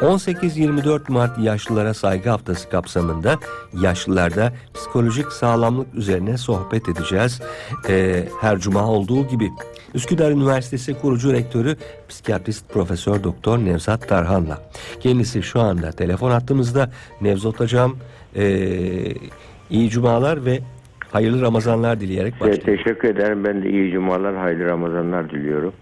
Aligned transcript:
18-24 0.00 1.12
Mart 1.12 1.38
Yaşlılara 1.38 1.94
Saygı 1.94 2.30
Haftası 2.30 2.70
kapsamında 2.70 3.38
yaşlılarda 3.82 4.52
psikolojik 4.74 5.26
sağlamlık 5.26 5.94
üzerine 5.94 6.38
sohbet 6.38 6.88
edeceğiz. 6.88 7.42
Ee, 7.88 8.24
her 8.40 8.58
cuma 8.58 8.86
olduğu 8.86 9.28
gibi 9.28 9.50
Üsküdar 9.94 10.30
Üniversitesi 10.30 11.00
kurucu 11.00 11.32
rektörü 11.32 11.76
psikiyatrist 12.08 12.72
Profesör 12.72 13.24
Doktor 13.24 13.58
Nevzat 13.58 14.08
Tarhan'la. 14.08 14.58
Kendisi 15.00 15.42
şu 15.42 15.60
anda 15.60 15.90
telefon 15.90 16.30
hattımızda. 16.30 16.90
Nevzat 17.20 17.60
Hocam 17.60 17.96
ee, 18.36 19.14
iyi 19.70 19.90
cumalar 19.90 20.44
ve 20.44 20.58
hayırlı 21.12 21.42
Ramazanlar 21.42 22.00
dileyerek 22.00 22.34
başlayalım. 22.34 22.64
teşekkür 22.64 23.08
ederim. 23.08 23.44
Ben 23.44 23.62
de 23.62 23.70
iyi 23.70 23.92
cumalar, 23.92 24.36
hayırlı 24.36 24.64
Ramazanlar 24.64 25.30
diliyorum. 25.30 25.72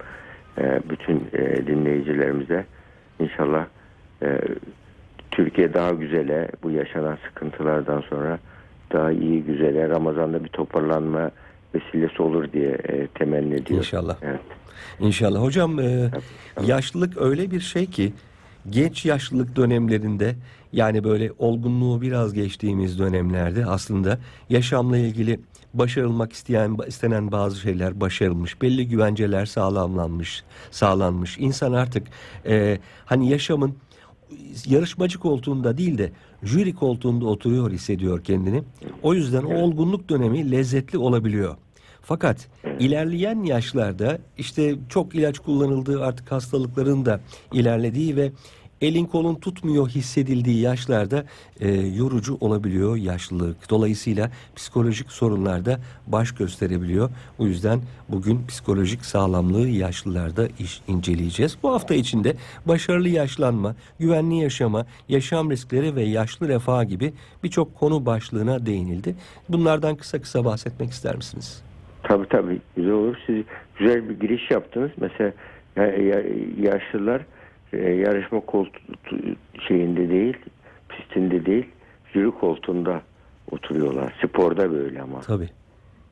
Ee, 0.58 0.80
bütün 0.90 1.28
e, 1.32 1.66
dinleyicilerimize. 1.66 2.64
İnşallah 3.18 3.66
e, 4.22 4.40
Türkiye 5.30 5.74
daha 5.74 5.90
güzele, 5.90 6.48
bu 6.62 6.70
yaşanan 6.70 7.18
sıkıntılardan 7.28 8.00
sonra 8.00 8.38
daha 8.92 9.12
iyi 9.12 9.42
güzele, 9.42 9.88
Ramazan'da 9.88 10.44
bir 10.44 10.48
toparlanma 10.48 11.30
vesilesi 11.74 12.22
olur 12.22 12.52
diye 12.52 12.70
e, 12.70 13.06
temenni 13.06 13.54
ediyorum. 13.54 13.76
İnşallah. 13.76 14.16
Evet. 14.22 14.40
İnşallah. 15.00 15.42
Hocam 15.42 15.80
e, 15.80 16.10
yaşlılık 16.66 17.22
öyle 17.22 17.50
bir 17.50 17.60
şey 17.60 17.86
ki 17.86 18.12
genç 18.70 19.04
yaşlılık 19.04 19.56
dönemlerinde 19.56 20.34
yani 20.72 21.04
böyle 21.04 21.32
olgunluğu 21.38 22.00
biraz 22.00 22.34
geçtiğimiz 22.34 22.98
dönemlerde 22.98 23.66
aslında 23.66 24.18
yaşamla 24.50 24.96
ilgili 24.96 25.40
başarılmak 25.74 26.32
isteyen 26.32 26.76
istenen 26.86 27.32
bazı 27.32 27.56
şeyler 27.60 28.00
başarılmış. 28.00 28.62
Belli 28.62 28.88
güvenceler 28.88 29.46
sağlamlanmış, 29.46 30.44
sağlanmış. 30.70 31.38
İnsan 31.38 31.72
artık 31.72 32.06
e, 32.46 32.78
hani 33.04 33.28
yaşamın 33.30 33.74
yarışmacı 34.66 35.18
koltuğunda 35.18 35.78
değil 35.78 35.98
de 35.98 36.12
jüri 36.42 36.74
koltuğunda 36.74 37.26
oturuyor 37.26 37.70
hissediyor 37.70 38.24
kendini. 38.24 38.62
O 39.02 39.14
yüzden 39.14 39.42
o 39.42 39.54
olgunluk 39.54 40.08
dönemi 40.08 40.50
lezzetli 40.50 40.98
olabiliyor. 40.98 41.56
Fakat 42.02 42.48
ilerleyen 42.78 43.42
yaşlarda 43.42 44.18
işte 44.38 44.74
çok 44.88 45.14
ilaç 45.14 45.38
kullanıldığı 45.38 46.04
artık 46.04 46.32
hastalıkların 46.32 47.06
da 47.06 47.20
ilerlediği 47.52 48.16
ve 48.16 48.32
elin 48.82 49.04
kolun 49.04 49.34
tutmuyor 49.34 49.88
hissedildiği 49.88 50.60
yaşlarda 50.60 51.24
e, 51.60 51.70
yorucu 51.74 52.36
olabiliyor 52.40 52.96
yaşlılık. 52.96 53.70
Dolayısıyla 53.70 54.30
psikolojik 54.56 55.12
sorunlar 55.12 55.64
da 55.64 55.80
baş 56.06 56.32
gösterebiliyor. 56.32 57.10
O 57.38 57.46
yüzden 57.46 57.80
bugün 58.08 58.46
psikolojik 58.48 59.04
sağlamlığı 59.04 59.68
yaşlılarda 59.68 60.48
iş 60.58 60.80
inceleyeceğiz. 60.88 61.58
Bu 61.62 61.72
hafta 61.72 61.94
içinde 61.94 62.34
başarılı 62.66 63.08
yaşlanma, 63.08 63.74
güvenli 64.00 64.36
yaşama, 64.36 64.86
yaşam 65.08 65.50
riskleri 65.50 65.96
ve 65.96 66.02
yaşlı 66.02 66.48
refah 66.48 66.88
gibi 66.88 67.12
birçok 67.44 67.74
konu 67.74 68.06
başlığına 68.06 68.66
değinildi. 68.66 69.14
Bunlardan 69.48 69.96
kısa 69.96 70.20
kısa 70.20 70.44
bahsetmek 70.44 70.90
ister 70.90 71.16
misiniz? 71.16 71.62
Tabii 72.02 72.28
tabii 72.28 72.60
güzel 72.76 72.92
olur. 72.92 73.16
Siz 73.26 73.36
güzel 73.78 74.08
bir 74.08 74.20
giriş 74.20 74.50
yaptınız. 74.50 74.90
Mesela 75.00 75.32
ya- 75.76 75.86
ya- 75.86 76.24
yaşlılar 76.62 77.22
e, 77.72 77.90
yarışma 77.92 78.40
koltuğu 78.40 78.80
şeyinde 79.68 80.08
değil, 80.10 80.36
pistinde 80.88 81.46
değil, 81.46 81.66
jüri 82.12 82.30
koltuğunda 82.30 83.02
oturuyorlar. 83.50 84.14
Sporda 84.24 84.72
böyle 84.72 85.02
ama. 85.02 85.20
Tabii. 85.20 85.48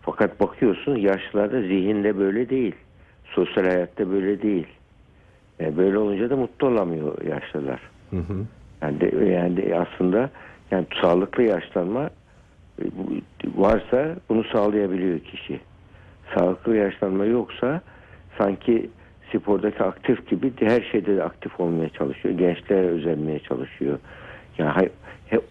Fakat 0.03 0.41
bakıyorsun 0.41 0.97
yaşlılarda 0.97 1.63
zihinde 1.63 2.19
böyle 2.19 2.49
değil. 2.49 2.75
Sosyal 3.25 3.65
hayatta 3.65 4.11
böyle 4.11 4.43
değil. 4.43 4.67
E, 5.61 5.77
böyle 5.77 5.99
olunca 5.99 6.31
da 6.31 6.37
mutlu 6.37 6.67
olamıyor 6.67 7.23
yaşlılar. 7.23 7.81
Hı 8.11 8.17
hı. 8.17 8.47
Yani, 8.83 9.01
de, 9.01 9.25
yani 9.25 9.57
de 9.57 9.79
aslında 9.79 10.31
yani 10.71 10.87
sağlıklı 11.03 11.43
yaşlanma 11.43 12.11
e, 12.83 12.85
varsa 13.57 14.17
bunu 14.29 14.45
sağlayabiliyor 14.45 15.19
kişi. 15.19 15.61
Sağlıklı 16.35 16.77
yaşlanma 16.77 17.25
yoksa 17.25 17.81
sanki 18.39 18.91
spordaki 19.39 19.85
aktif 19.85 20.31
gibi 20.31 20.53
her 20.61 20.81
şeyde 20.93 21.17
de 21.17 21.23
aktif 21.25 21.61
olmaya 21.61 21.89
çalışıyor. 21.89 22.39
Gençlere 22.39 22.87
özenmeye 22.87 23.39
çalışıyor. 23.39 23.99
Yani 24.59 24.89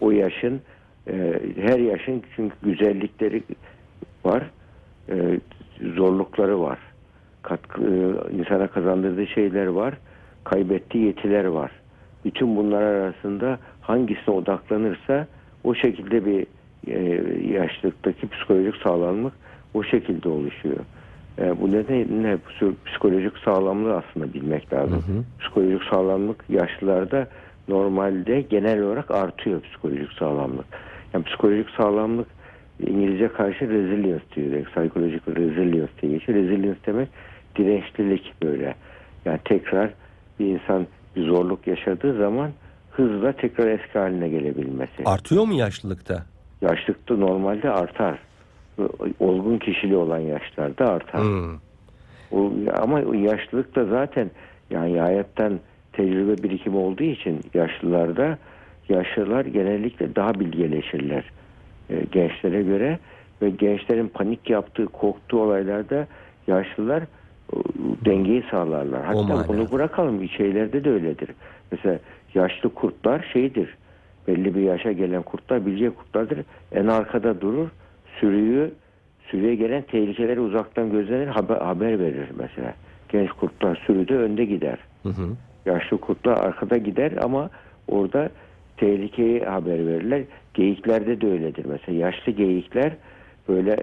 o 0.00 0.10
yaşın 0.10 0.60
e, 1.08 1.40
her 1.56 1.78
yaşın 1.78 2.22
çünkü 2.36 2.54
güzellikleri 2.62 3.42
var, 4.24 4.50
e, 5.08 5.40
zorlukları 5.96 6.60
var. 6.60 6.78
Katkı, 7.42 7.82
e, 7.82 8.36
insana 8.36 8.66
kazandırdığı 8.66 9.26
şeyler 9.26 9.66
var, 9.66 9.94
kaybettiği 10.44 11.06
yetiler 11.06 11.44
var. 11.44 11.70
Bütün 12.24 12.56
bunlar 12.56 12.82
arasında 12.82 13.58
hangisine 13.80 14.34
odaklanırsa 14.34 15.26
o 15.64 15.74
şekilde 15.74 16.26
bir 16.26 16.46
yaşlılıktaki 17.52 18.28
psikolojik 18.28 18.76
sağlamlık 18.76 19.32
o 19.74 19.82
şekilde 19.82 20.28
oluşuyor. 20.28 20.80
E, 21.38 21.60
bu 21.60 21.72
nedenle 21.72 22.34
psiko- 22.34 22.74
psikolojik 22.84 23.38
sağlamlığı 23.44 23.96
aslında 23.96 24.34
bilmek 24.34 24.72
lazım. 24.72 25.02
Hı 25.06 25.12
hı. 25.12 25.24
Psikolojik 25.40 25.82
sağlamlık 25.90 26.44
yaşlılarda 26.48 27.28
normalde 27.68 28.40
genel 28.40 28.82
olarak 28.82 29.10
artıyor 29.10 29.60
psikolojik 29.60 30.12
sağlamlık. 30.12 30.66
Yani 31.14 31.24
psikolojik 31.24 31.70
sağlamlık 31.70 32.26
İngilizce 32.86 33.28
karşı 33.28 33.68
resilience 33.68 34.24
diyor. 34.36 34.64
Psikolojik 34.64 35.28
resilience 35.28 35.92
diye 36.02 36.12
geçiyor. 36.12 36.38
Resilience 36.38 36.80
demek 36.86 37.08
dirençlilik 37.56 38.34
böyle. 38.42 38.74
Yani 39.24 39.38
tekrar 39.44 39.90
bir 40.38 40.46
insan 40.46 40.86
bir 41.16 41.26
zorluk 41.26 41.66
yaşadığı 41.66 42.18
zaman 42.18 42.50
hızla 42.90 43.32
tekrar 43.32 43.66
eski 43.66 43.98
haline 43.98 44.28
gelebilmesi. 44.28 45.02
Artıyor 45.04 45.44
mu 45.46 45.54
yaşlılıkta? 45.54 46.26
Yaşlıkta 46.62 47.16
normalde 47.16 47.70
artar. 47.70 48.18
Olgun 49.20 49.58
kişiliği 49.58 49.96
olan 49.96 50.18
yaşlarda 50.18 50.86
artar. 50.88 51.22
Hı. 51.22 51.50
O, 52.32 52.52
ama 52.82 53.00
o 53.00 53.12
yaşlılık 53.12 53.76
da 53.76 53.84
zaten 53.84 54.30
yani 54.70 55.00
hayattan 55.00 55.60
tecrübe 55.92 56.42
birikimi 56.42 56.76
olduğu 56.76 57.02
için 57.02 57.40
yaşlılarda 57.54 58.38
yaşlılar 58.88 59.44
genellikle 59.44 60.16
daha 60.16 60.40
bilgeleşirler 60.40 61.24
e, 61.90 62.04
gençlere 62.12 62.62
göre 62.62 62.98
ve 63.42 63.50
gençlerin 63.50 64.08
panik 64.08 64.50
yaptığı, 64.50 64.86
korktuğu 64.86 65.40
olaylarda 65.40 66.06
yaşlılar 66.46 67.02
e, 67.02 67.56
dengeyi 68.04 68.44
sağlarlar. 68.50 69.04
Hatta 69.04 69.48
bunu 69.48 69.72
bırakalım 69.72 70.28
şeylerde 70.28 70.84
de 70.84 70.90
öyledir. 70.90 71.28
Mesela 71.72 71.98
yaşlı 72.34 72.74
kurtlar 72.74 73.30
şeydir. 73.32 73.76
Belli 74.28 74.54
bir 74.54 74.60
yaşa 74.60 74.92
gelen 74.92 75.22
kurtlar 75.22 75.66
bilge 75.66 75.90
kurtlardır. 75.90 76.38
En 76.72 76.86
arkada 76.86 77.40
durur. 77.40 77.68
Sürüyü 78.20 78.70
sürüye 79.30 79.54
gelen 79.54 79.82
tehlikeleri 79.82 80.40
uzaktan 80.40 80.90
gözlenir 80.90 81.26
haber, 81.26 81.56
haber 81.56 81.98
verir 81.98 82.28
mesela. 82.38 82.74
Genç 83.08 83.30
kurtlar 83.30 83.82
sürüde 83.86 84.16
önde 84.16 84.44
gider. 84.44 84.78
Hı 85.02 85.08
hı. 85.08 85.28
Yaşlı 85.66 85.98
kurtlar 85.98 86.36
arkada 86.36 86.76
gider 86.76 87.12
ama 87.22 87.50
orada 87.88 88.30
tehlikeyi 88.76 89.40
haber 89.40 89.86
verirler. 89.86 90.22
Geyiklerde 90.54 91.20
de 91.20 91.26
öyledir. 91.26 91.64
Mesela 91.64 91.98
yaşlı 91.98 92.32
geyikler 92.32 92.92
böyle 93.48 93.76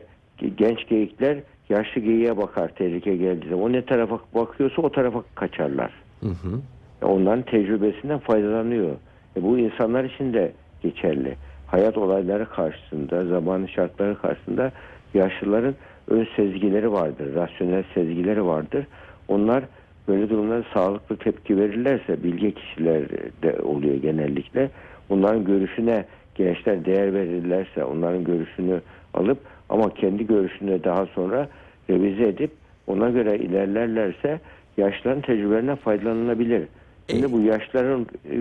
genç 0.58 0.88
geyikler 0.88 1.38
yaşlı 1.70 2.02
geyiğe 2.02 2.38
bakar 2.38 2.68
tehlike 2.68 3.16
geldiğinde. 3.16 3.56
O 3.56 3.72
ne 3.72 3.86
tarafa 3.86 4.20
bakıyorsa 4.36 4.82
o 4.82 4.90
tarafa 4.90 5.24
kaçarlar. 5.36 5.92
Hı 6.20 6.30
hı. 6.30 6.62
Onların 7.02 7.44
tecrübesinden 7.44 8.20
faydalanıyor. 8.20 8.92
E 9.38 9.44
bu 9.44 9.58
insanlar 9.58 10.04
için 10.04 10.34
de 10.34 10.52
geçerli. 10.84 11.36
Hayat 11.68 11.98
olayları 11.98 12.50
karşısında, 12.50 13.26
zamanın 13.26 13.68
şartları 13.68 14.18
karşısında 14.18 14.72
yaşlıların 15.14 15.76
ön 16.10 16.28
sezgileri 16.36 16.92
vardır, 16.92 17.36
rasyonel 17.36 17.84
sezgileri 17.94 18.46
vardır. 18.46 18.88
Onlar 19.28 19.64
böyle 20.08 20.30
durumlarda 20.30 20.66
sağlıklı 20.74 21.18
tepki 21.18 21.58
verirlerse, 21.58 22.24
bilge 22.24 22.52
kişiler 22.52 23.10
de 23.44 23.62
oluyor 23.62 23.96
genellikle. 23.96 24.70
Onların 25.10 25.46
görüşüne 25.46 26.06
gençler 26.36 26.86
değer 26.86 27.14
verirlerse, 27.14 27.84
onların 27.84 28.24
görüşünü 28.24 28.82
alıp 29.14 29.38
ama 29.70 29.94
kendi 29.94 30.28
görüşünü 30.28 30.84
daha 30.84 31.06
sonra 31.06 31.50
revize 31.90 32.24
edip 32.24 32.52
ona 32.88 33.10
göre 33.10 33.38
ilerlerlerse 33.38 34.40
yaşlıların 34.78 35.22
tecrübelerinden 35.22 35.76
faydalanılabilir. 35.76 36.64
Şimdi 37.10 37.32
bu 37.32 37.42
yaşların 37.42 38.08
e, 38.32 38.36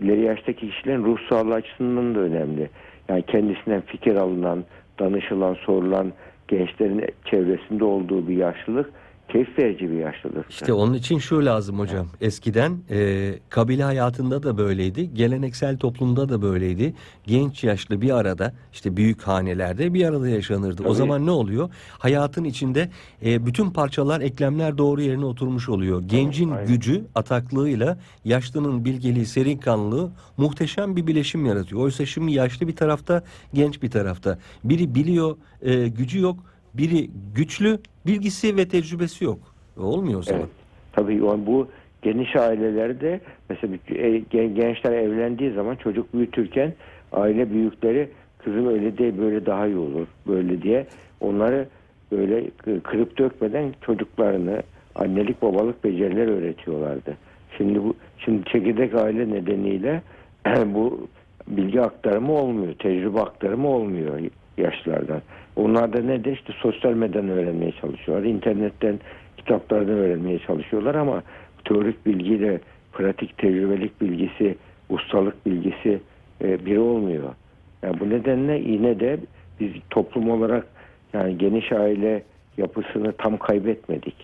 ileri 0.00 0.20
yaştaki 0.20 0.70
kişilerin 0.70 1.04
ruh 1.04 1.18
sağlığı 1.28 1.54
açısından 1.54 2.14
da 2.14 2.20
önemli. 2.20 2.70
Yani 3.08 3.22
kendisinden 3.22 3.80
fikir 3.80 4.16
alınan, 4.16 4.64
danışılan, 4.98 5.54
sorulan 5.54 6.12
gençlerin 6.48 7.04
çevresinde 7.24 7.84
olduğu 7.84 8.28
bir 8.28 8.36
yaşlılık 8.36 8.90
keyif 9.34 9.58
verici 9.58 9.90
bir 9.90 9.96
yaşlılık. 9.96 10.50
İşte 10.50 10.72
onun 10.72 10.94
için 10.94 11.18
şu 11.18 11.44
lazım 11.44 11.78
hocam. 11.78 12.06
Eskiden 12.20 12.78
e, 12.90 13.32
kabile 13.48 13.82
hayatında 13.82 14.42
da 14.42 14.58
böyleydi. 14.58 15.14
Geleneksel 15.14 15.78
toplumda 15.78 16.28
da 16.28 16.42
böyleydi. 16.42 16.94
Genç 17.26 17.64
yaşlı 17.64 18.00
bir 18.00 18.10
arada 18.10 18.54
işte 18.72 18.96
büyük 18.96 19.22
hanelerde 19.22 19.94
bir 19.94 20.06
arada 20.06 20.28
yaşanırdı. 20.28 20.82
O 20.82 20.86
Tabii. 20.86 20.96
zaman 20.96 21.26
ne 21.26 21.30
oluyor? 21.30 21.70
Hayatın 21.98 22.44
içinde 22.44 22.90
e, 23.24 23.46
bütün 23.46 23.70
parçalar, 23.70 24.20
eklemler 24.20 24.78
doğru 24.78 25.02
yerine 25.02 25.24
oturmuş 25.24 25.68
oluyor. 25.68 26.02
Gencin 26.02 26.50
aynen. 26.50 26.66
gücü, 26.66 27.04
ataklığıyla 27.14 27.98
yaşlının 28.24 28.84
bilgeliği, 28.84 29.26
serin 29.26 29.58
kanlılığı 29.58 30.10
muhteşem 30.36 30.96
bir 30.96 31.06
bileşim 31.06 31.46
yaratıyor. 31.46 31.82
Oysa 31.82 32.06
şimdi 32.06 32.32
yaşlı 32.32 32.68
bir 32.68 32.76
tarafta, 32.76 33.22
genç 33.54 33.82
bir 33.82 33.90
tarafta. 33.90 34.38
Biri 34.64 34.94
biliyor, 34.94 35.36
e, 35.62 35.88
gücü 35.88 36.20
yok. 36.20 36.53
Biri 36.74 37.10
güçlü, 37.34 37.78
bilgisi 38.06 38.56
ve 38.56 38.68
tecrübesi 38.68 39.24
yok. 39.24 39.38
Olmuyor 39.76 40.18
o 40.18 40.22
zaman. 40.22 40.40
Evet. 40.40 40.50
Tabii 40.92 41.14
yani 41.14 41.46
bu 41.46 41.68
geniş 42.02 42.36
ailelerde 42.36 43.20
mesela 43.50 43.74
e, 43.88 44.18
gen- 44.18 44.54
gençler 44.54 44.92
evlendiği 44.92 45.52
zaman 45.52 45.76
çocuk 45.76 46.14
büyütürken 46.14 46.74
aile 47.12 47.50
büyükleri 47.50 48.08
kızım 48.38 48.68
öyle 48.68 48.98
değil 48.98 49.14
böyle 49.18 49.46
daha 49.46 49.66
iyi 49.66 49.76
olur 49.76 50.06
böyle 50.26 50.62
diye 50.62 50.86
onları 51.20 51.68
böyle 52.12 52.48
kı- 52.48 52.80
kırıp 52.80 53.18
dökmeden 53.18 53.74
çocuklarını 53.86 54.62
annelik 54.94 55.42
babalık 55.42 55.84
beceriler 55.84 56.26
öğretiyorlardı. 56.28 57.16
Şimdi 57.58 57.82
bu 57.84 57.94
şimdi 58.18 58.44
çekirdek 58.44 58.94
aile 58.94 59.30
nedeniyle 59.30 60.02
bu 60.66 61.08
bilgi 61.48 61.80
aktarımı 61.80 62.32
olmuyor, 62.32 62.74
tecrübe 62.74 63.20
aktarımı 63.20 63.68
olmuyor 63.68 64.20
yaşlılardan. 64.58 65.22
Onlar 65.56 65.92
da 65.92 66.00
ne 66.00 66.24
de 66.24 66.32
işte 66.32 66.52
sosyal 66.62 66.92
medyadan 66.92 67.28
öğrenmeye 67.28 67.72
çalışıyorlar. 67.72 68.26
internetten, 68.26 69.00
kitaplardan 69.36 69.94
öğrenmeye 69.94 70.38
çalışıyorlar 70.38 70.94
ama 70.94 71.22
teorik 71.64 72.06
bilgiyle 72.06 72.60
pratik 72.92 73.38
tecrübelik 73.38 74.00
bilgisi, 74.00 74.56
ustalık 74.88 75.46
bilgisi 75.46 76.00
e, 76.44 76.66
biri 76.66 76.78
olmuyor. 76.78 77.34
Yani 77.82 78.00
bu 78.00 78.10
nedenle 78.10 78.58
yine 78.58 79.00
de 79.00 79.18
biz 79.60 79.70
toplum 79.90 80.30
olarak 80.30 80.66
yani 81.12 81.38
geniş 81.38 81.72
aile 81.72 82.22
yapısını 82.56 83.12
tam 83.12 83.36
kaybetmedik. 83.36 84.14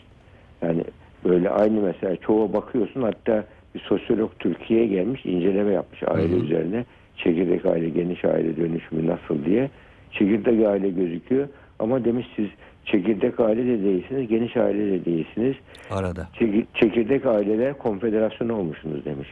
Yani 0.62 0.84
böyle 1.24 1.50
aynı 1.50 1.80
mesela 1.80 2.16
çoğu 2.16 2.52
bakıyorsun 2.52 3.02
hatta 3.02 3.44
bir 3.74 3.80
sosyolog 3.80 4.30
Türkiye'ye 4.38 4.86
gelmiş 4.86 5.26
inceleme 5.26 5.72
yapmış 5.72 6.02
aile 6.02 6.32
Hı 6.32 6.36
hı. 6.36 6.44
üzerine. 6.44 6.84
Çekirdek 7.16 7.66
aile, 7.66 7.88
geniş 7.88 8.24
aile 8.24 8.56
dönüşümü 8.56 9.06
nasıl 9.06 9.44
diye. 9.44 9.70
Çekirdek 10.12 10.66
aile 10.66 10.90
gözüküyor 10.90 11.48
ama 11.78 12.04
demiş 12.04 12.26
siz 12.36 12.46
çekirdek 12.84 13.40
aile 13.40 13.66
de 13.66 13.82
değilsiniz, 13.84 14.28
geniş 14.28 14.56
aile 14.56 14.92
de 14.92 15.04
değilsiniz. 15.04 15.54
Arada. 15.90 16.28
Çeki- 16.38 16.66
Çekirdek 16.74 17.26
aileler 17.26 17.78
konfederasyonu 17.78 18.54
olmuşsunuz 18.56 19.04
demiş. 19.04 19.28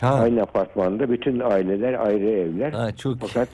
Ha, 0.00 0.14
Aynı 0.14 0.42
apartmanda 0.42 1.10
bütün 1.10 1.40
aileler 1.40 2.06
ayrı 2.06 2.28
evler. 2.30 2.72
ha 2.72 2.96
çok 2.96 3.16
Fakat 3.20 3.48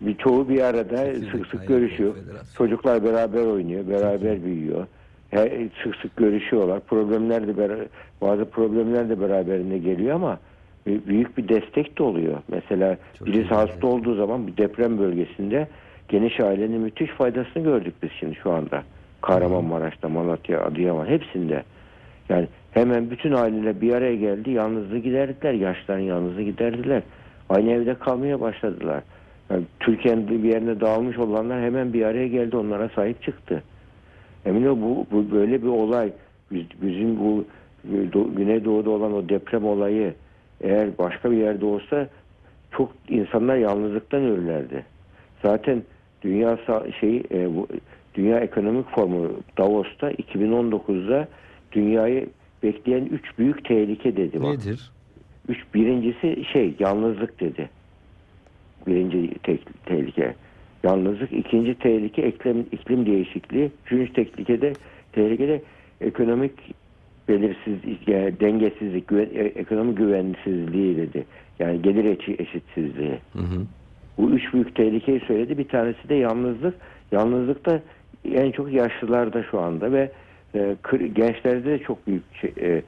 bir 0.00 0.14
çoğu 0.16 0.48
bir 0.48 0.60
arada 0.60 1.04
Çekirdek 1.06 1.30
sık 1.30 1.46
sık 1.46 1.68
görüşüyor. 1.68 2.14
Çocuklar 2.58 3.04
beraber 3.04 3.46
oynuyor, 3.46 3.88
beraber 3.88 4.44
büyüyor. 4.44 4.86
Her, 5.30 5.48
sık 5.84 5.96
sık 5.96 6.16
görüşüyorlar. 6.16 6.80
Problemler 6.80 7.46
de 7.46 7.88
bazı 8.20 8.44
problemler 8.44 9.08
de 9.08 9.20
beraberinde 9.20 9.78
geliyor 9.78 10.14
ama 10.14 10.38
büyük 10.86 11.38
bir 11.38 11.48
destek 11.48 11.98
de 11.98 12.02
oluyor. 12.02 12.38
Mesela 12.48 12.96
Çok 13.18 13.26
birisi 13.28 13.54
hasta 13.54 13.86
olduğu 13.86 14.14
zaman 14.14 14.46
bir 14.46 14.56
deprem 14.56 14.98
bölgesinde 14.98 15.68
geniş 16.12 16.40
ailenin 16.40 16.80
müthiş 16.80 17.10
faydasını 17.10 17.62
gördük 17.62 17.94
biz 18.02 18.10
şimdi 18.20 18.34
şu 18.34 18.52
anda. 18.52 18.82
Kahramanmaraş'ta, 19.20 20.08
Malatya, 20.08 20.64
Adıyaman 20.64 21.06
hepsinde. 21.06 21.62
Yani 22.28 22.48
hemen 22.70 23.10
bütün 23.10 23.32
aileler 23.32 23.80
bir 23.80 23.94
araya 23.94 24.16
geldi. 24.16 24.50
Yalnızlığı 24.50 24.98
giderdiler. 24.98 25.52
Yaşların 25.52 26.00
yalnızlığı 26.02 26.42
giderdiler. 26.42 27.02
Aynı 27.48 27.70
evde 27.70 27.94
kalmaya 27.94 28.40
başladılar. 28.40 29.02
Yani 29.50 29.62
Türkiye'nin 29.80 30.28
bir 30.28 30.48
yerine 30.48 30.80
dağılmış 30.80 31.18
olanlar 31.18 31.62
hemen 31.62 31.92
bir 31.92 32.02
araya 32.02 32.28
geldi. 32.28 32.56
Onlara 32.56 32.88
sahip 32.88 33.22
çıktı. 33.22 33.62
Emin 34.46 34.66
ol 34.66 34.76
bu, 34.82 35.06
bu 35.12 35.30
böyle 35.32 35.62
bir 35.62 35.68
olay 35.68 36.12
biz- 36.52 36.82
bizim 36.82 37.18
bu 37.18 37.44
Do- 37.92 38.36
Güneydoğu'da 38.36 38.90
olan 38.90 39.12
o 39.14 39.28
deprem 39.28 39.64
olayı 39.64 40.14
eğer 40.60 40.98
başka 40.98 41.30
bir 41.30 41.36
yerde 41.36 41.64
olsa 41.64 42.08
çok 42.70 42.92
insanlar 43.08 43.56
yalnızlıktan 43.56 44.22
ölürlerdi. 44.22 44.84
Zaten 45.42 45.82
dünya 46.24 46.58
şeyi 47.00 47.24
e, 47.30 47.56
bu, 47.56 47.68
Dünya 48.14 48.40
Ekonomik 48.40 48.90
Forumu 48.90 49.30
Davos'ta 49.58 50.12
2019'da 50.12 51.28
dünyayı 51.72 52.28
bekleyen 52.62 53.04
üç 53.04 53.38
büyük 53.38 53.64
tehlike 53.64 54.16
dedi. 54.16 54.42
Bak. 54.42 54.58
nedir? 54.58 54.90
Üç, 55.48 55.58
birincisi 55.74 56.44
şey 56.52 56.74
yalnızlık 56.78 57.40
dedi. 57.40 57.70
Birinci 58.86 59.34
tek, 59.42 59.84
tehlike 59.86 60.34
yalnızlık. 60.82 61.32
ikinci 61.32 61.74
tehlike 61.74 62.28
iklim, 62.28 62.66
iklim 62.72 63.06
değişikliği. 63.06 63.70
Üçüncü 63.86 64.12
tehlikede 64.12 64.72
tehlikede 65.12 65.62
ekonomik 66.00 66.52
belirsizlik, 67.28 68.08
yani 68.08 68.40
dengesizlik, 68.40 69.08
güven, 69.08 69.28
e- 69.34 69.52
ekonomi 69.60 69.94
güvensizliği 69.94 70.96
dedi. 70.96 71.24
Yani 71.58 71.82
gelir 71.82 72.04
eşi- 72.04 72.42
eşitsizliği. 72.42 73.18
Hı 73.32 73.38
hı. 73.38 73.66
Bu 74.18 74.30
üç 74.30 74.52
büyük 74.52 74.74
tehlikeyi 74.74 75.20
söyledi. 75.20 75.58
Bir 75.58 75.68
tanesi 75.68 76.08
de 76.08 76.14
yalnızlık. 76.14 76.74
Yalnızlık 77.12 77.66
da 77.66 77.80
en 78.34 78.50
çok 78.50 78.72
yaşlılarda 78.72 79.42
şu 79.42 79.60
anda 79.60 79.92
ve 79.92 80.10
e, 80.54 80.76
gençlerde 81.12 81.64
de 81.64 81.78
çok 81.78 82.06
büyük 82.06 82.22
şey, 82.40 82.52
e, 82.60 82.82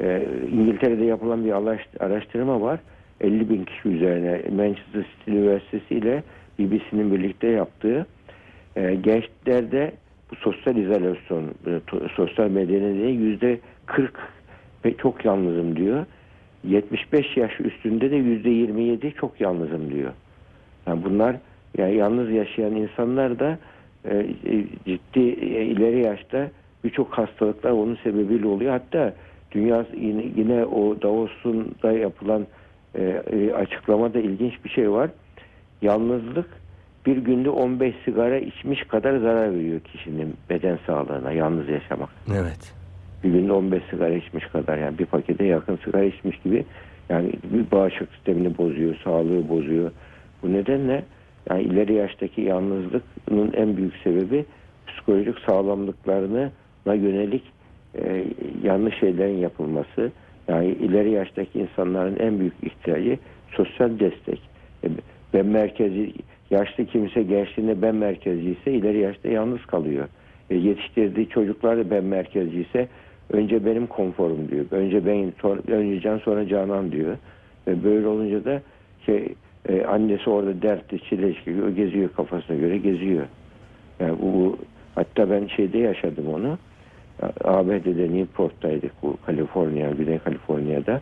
e, 0.00 0.28
İngiltere'de 0.52 1.04
yapılan 1.04 1.44
bir 1.44 1.52
araş- 1.52 2.00
araştırma 2.00 2.60
var. 2.60 2.80
50 3.20 3.50
bin 3.50 3.64
kişi 3.64 3.88
üzerine 3.88 4.42
Manchester 4.56 5.06
City 5.18 5.30
Üniversitesi 5.30 5.94
ile 5.94 6.22
BBC'nin 6.58 7.14
birlikte 7.14 7.46
yaptığı 7.46 8.06
gençlerde 9.00 9.92
bu 10.30 10.36
sosyal 10.36 10.76
izolasyon, 10.76 11.44
e, 11.66 11.80
sosyal 12.16 12.48
nedeniyle 12.48 13.08
yüzde 13.08 13.58
40 13.86 14.14
ve 14.84 14.96
çok 14.96 15.24
yalnızım 15.24 15.76
diyor. 15.76 16.06
75 16.64 17.36
yaş 17.36 17.60
üstünde 17.60 18.10
de 18.10 18.16
yüzde 18.16 18.50
27 18.50 19.14
çok 19.20 19.40
yalnızım 19.40 19.92
diyor. 19.92 20.12
Yani 20.88 21.04
bunlar 21.04 21.36
yani 21.78 21.94
yalnız 21.94 22.30
yaşayan 22.30 22.74
insanlar 22.74 23.38
da 23.38 23.58
e, 24.04 24.16
e, 24.16 24.64
ciddi 24.86 25.20
e, 25.20 25.64
ileri 25.64 26.00
yaşta 26.00 26.50
birçok 26.84 27.18
hastalıklar 27.18 27.70
onun 27.70 27.98
sebebiyle 28.04 28.46
oluyor. 28.46 28.72
Hatta 28.72 29.14
dünya 29.52 29.86
yine, 29.96 30.24
yine 30.36 30.64
o 30.64 31.02
Davos'un 31.02 31.74
da 31.82 31.92
yapılan 31.92 32.46
e, 32.94 33.22
e, 33.32 33.52
açıklamada 33.52 34.18
ilginç 34.18 34.64
bir 34.64 34.70
şey 34.70 34.90
var. 34.90 35.10
Yalnızlık 35.82 36.48
bir 37.06 37.16
günde 37.16 37.50
15 37.50 37.94
sigara 38.04 38.38
içmiş 38.38 38.82
kadar 38.82 39.16
zarar 39.18 39.54
veriyor 39.54 39.80
kişinin 39.80 40.36
beden 40.50 40.78
sağlığına 40.86 41.32
yalnız 41.32 41.68
yaşamak. 41.68 42.10
Evet. 42.34 42.74
Bir 43.24 43.30
günde 43.30 43.52
15 43.52 43.82
sigara 43.90 44.14
içmiş 44.14 44.46
kadar 44.46 44.78
yani 44.78 44.98
bir 44.98 45.06
pakete 45.06 45.44
yakın 45.44 45.78
sigara 45.84 46.04
içmiş 46.04 46.38
gibi 46.38 46.64
yani 47.08 47.32
bir 47.44 47.70
bağışıklık 47.70 48.14
sistemini 48.14 48.58
bozuyor, 48.58 48.96
sağlığı 49.04 49.48
bozuyor. 49.48 49.90
Bu 50.42 50.52
nedenle 50.52 51.04
yani 51.50 51.62
ileri 51.62 51.94
yaştaki 51.94 52.40
yalnızlığın 52.40 53.52
en 53.52 53.76
büyük 53.76 53.94
sebebi 54.04 54.44
psikolojik 54.86 55.38
sağlamlıklarına 55.38 56.50
yönelik 56.86 57.42
e, 57.94 58.24
yanlış 58.62 58.98
şeylerin 59.00 59.38
yapılması. 59.38 60.12
Yani 60.48 60.66
ileri 60.68 61.10
yaştaki 61.10 61.58
insanların 61.58 62.16
en 62.18 62.40
büyük 62.40 62.54
ihtiyacı 62.62 63.18
sosyal 63.50 63.98
destek. 63.98 64.40
E, 64.84 64.88
ben 65.34 65.46
merkezi 65.46 66.12
yaşlı 66.50 66.86
kimse 66.86 67.22
gençliğinde 67.22 67.82
ben 67.82 67.94
merkezi 67.94 68.50
ise 68.50 68.72
ileri 68.72 68.98
yaşta 68.98 69.28
yalnız 69.28 69.66
kalıyor. 69.66 70.08
E, 70.50 70.56
yetiştirdiği 70.56 71.28
çocuklar 71.28 71.78
da 71.78 71.90
ben 71.90 72.04
merkezi 72.04 72.60
ise 72.60 72.88
önce 73.30 73.66
benim 73.66 73.86
konforum 73.86 74.48
diyor. 74.48 74.64
Önce 74.70 75.06
ben 75.06 75.32
önce 75.68 76.00
can 76.00 76.18
sonra 76.18 76.48
canan 76.48 76.92
diyor. 76.92 77.16
Ve 77.66 77.84
böyle 77.84 78.06
olunca 78.06 78.44
da 78.44 78.62
şey 79.06 79.34
e, 79.68 79.84
annesi 79.84 80.30
orada 80.30 80.62
dertli 80.62 81.00
çileşki 81.00 81.62
o 81.68 81.74
geziyor 81.74 82.10
kafasına 82.16 82.56
göre 82.56 82.78
geziyor. 82.78 83.26
Yani 84.00 84.18
bu, 84.22 84.32
bu 84.32 84.58
hatta 84.94 85.30
ben 85.30 85.46
şeyde 85.46 85.78
yaşadım 85.78 86.28
onu. 86.28 86.58
ABD'de 87.44 88.14
Newport'taydık 88.14 88.92
bu 89.02 89.16
Kaliforniya, 89.26 89.90
Güney 89.90 90.18
Kaliforniya'da. 90.18 91.00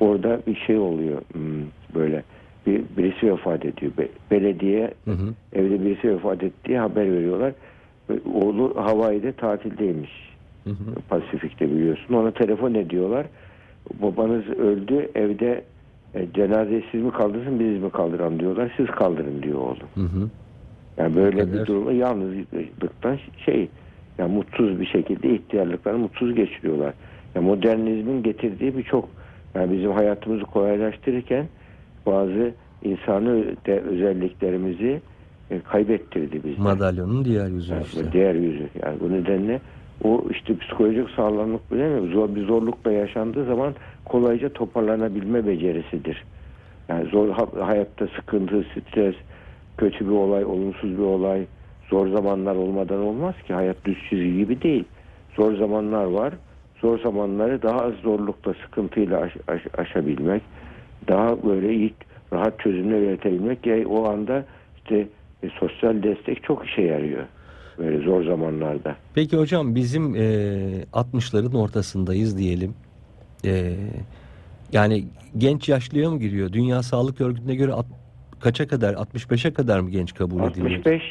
Orada 0.00 0.40
bir 0.46 0.56
şey 0.56 0.78
oluyor 0.78 1.22
hmm, 1.32 1.64
böyle 1.94 2.22
bir 2.66 2.82
birisi 2.96 3.32
vefat 3.32 3.64
ediyor. 3.64 3.92
Be- 3.98 4.08
belediye 4.30 4.90
Hı 5.04 5.10
hı. 5.10 5.34
evde 5.52 5.84
birisi 5.84 6.14
vefat 6.14 6.42
ettiği 6.42 6.78
haber 6.78 7.12
veriyorlar. 7.12 7.52
Ve 8.10 8.14
Oğlu 8.34 8.72
Hawaii'de 8.76 9.32
tatildeymiş. 9.32 10.10
Hı 10.64 10.70
hı. 10.70 10.94
Pasifik'te 11.08 11.70
biliyorsun. 11.70 12.14
Ona 12.14 12.30
telefon 12.30 12.74
ediyorlar. 12.74 13.26
Babanız 14.02 14.48
öldü 14.48 15.10
evde 15.14 15.64
e, 16.14 16.26
cenazeyi 16.34 16.84
siz 16.92 17.02
mi 17.02 17.10
kaldırsın 17.10 17.60
biz 17.60 17.82
mi 17.82 17.90
kaldıran 17.90 18.40
diyorlar. 18.40 18.72
Siz 18.76 18.86
kaldırın 18.86 19.42
diyor 19.42 19.58
oğlum. 19.58 19.88
Hı 19.94 20.00
hı. 20.00 20.28
Yani 20.96 21.16
böyle 21.16 21.52
bir 21.52 21.66
durumda 21.66 21.92
yalnızlıktan 21.92 23.18
şey 23.44 23.68
yani 24.18 24.34
mutsuz 24.34 24.80
bir 24.80 24.86
şekilde 24.86 25.34
ihtiyarlıklarını 25.34 25.98
mutsuz 25.98 26.34
geçiriyorlar. 26.34 26.94
Yani 27.34 27.46
modernizmin 27.46 28.22
getirdiği 28.22 28.76
birçok 28.76 29.08
yani 29.54 29.72
bizim 29.72 29.92
hayatımızı 29.92 30.44
kolaylaştırırken 30.44 31.48
bazı 32.06 32.54
insani 32.82 33.56
de 33.66 33.80
özelliklerimizi 33.80 35.00
e, 35.50 35.60
kaybettirdi 35.60 36.40
bizi. 36.44 36.60
Madalyonun 36.60 37.24
diğer 37.24 37.48
yüzü 37.48 37.72
Yani 37.72 37.82
işte. 37.82 38.12
Diğer 38.12 38.34
yüzü. 38.34 38.68
Yani 38.84 39.00
bu 39.00 39.12
nedenle 39.12 39.60
o 40.04 40.24
işte 40.30 40.56
psikolojik 40.56 41.10
sağlamlık 41.10 41.72
bilemiyor 41.72 42.00
musun? 42.00 42.12
Zor 42.12 42.34
bir 42.34 42.46
zorlukla 42.46 42.92
yaşandığı 42.92 43.44
zaman 43.44 43.74
kolayca 44.08 44.48
toparlanabilme 44.52 45.46
becerisidir. 45.46 46.24
Yani 46.88 47.08
zor 47.10 47.28
ha- 47.30 47.66
hayatta 47.66 48.06
sıkıntı, 48.16 48.64
stres, 48.72 49.14
kötü 49.78 50.04
bir 50.06 50.10
olay, 50.10 50.44
olumsuz 50.44 50.90
bir 50.98 51.02
olay, 51.02 51.46
zor 51.90 52.08
zamanlar 52.08 52.54
olmadan 52.56 53.00
olmaz 53.00 53.34
ki. 53.46 53.54
Hayat 53.54 53.76
düz 53.84 53.96
çizgi 54.10 54.36
gibi 54.36 54.62
değil. 54.62 54.84
Zor 55.36 55.56
zamanlar 55.56 56.04
var. 56.04 56.34
Zor 56.80 56.98
zamanları 57.00 57.62
daha 57.62 57.78
az 57.78 57.94
zorlukla, 57.94 58.54
sıkıntıyla 58.64 59.20
aş- 59.20 59.36
aş- 59.48 59.78
aşabilmek, 59.78 60.42
daha 61.08 61.42
böyle 61.42 61.74
iyi, 61.74 61.94
rahat 62.32 62.60
çözümler 62.60 62.98
üretebilmek 63.02 63.66
ya 63.66 63.88
o 63.88 64.08
anda 64.08 64.44
işte 64.76 65.06
e, 65.42 65.48
sosyal 65.60 66.02
destek 66.02 66.42
çok 66.42 66.66
işe 66.66 66.82
yarıyor. 66.82 67.22
Böyle 67.78 67.98
zor 68.04 68.24
zamanlarda. 68.24 68.96
Peki 69.14 69.36
hocam 69.36 69.74
bizim 69.74 70.14
e, 70.14 70.18
60'ların 70.92 71.56
ortasındayız 71.56 72.38
diyelim. 72.38 72.74
E, 73.44 73.74
yani 74.72 75.04
genç 75.38 75.68
yaşlıya 75.68 76.10
mı 76.10 76.18
giriyor? 76.18 76.52
Dünya 76.52 76.82
Sağlık 76.82 77.20
Örgütü'ne 77.20 77.54
göre 77.54 77.72
at- 77.72 77.86
kaça 78.40 78.68
kadar? 78.68 78.94
65'e 78.94 79.52
kadar 79.52 79.80
mı 79.80 79.90
genç 79.90 80.14
kabul 80.14 80.50
ediliyor? 80.50 80.78
65 80.78 81.02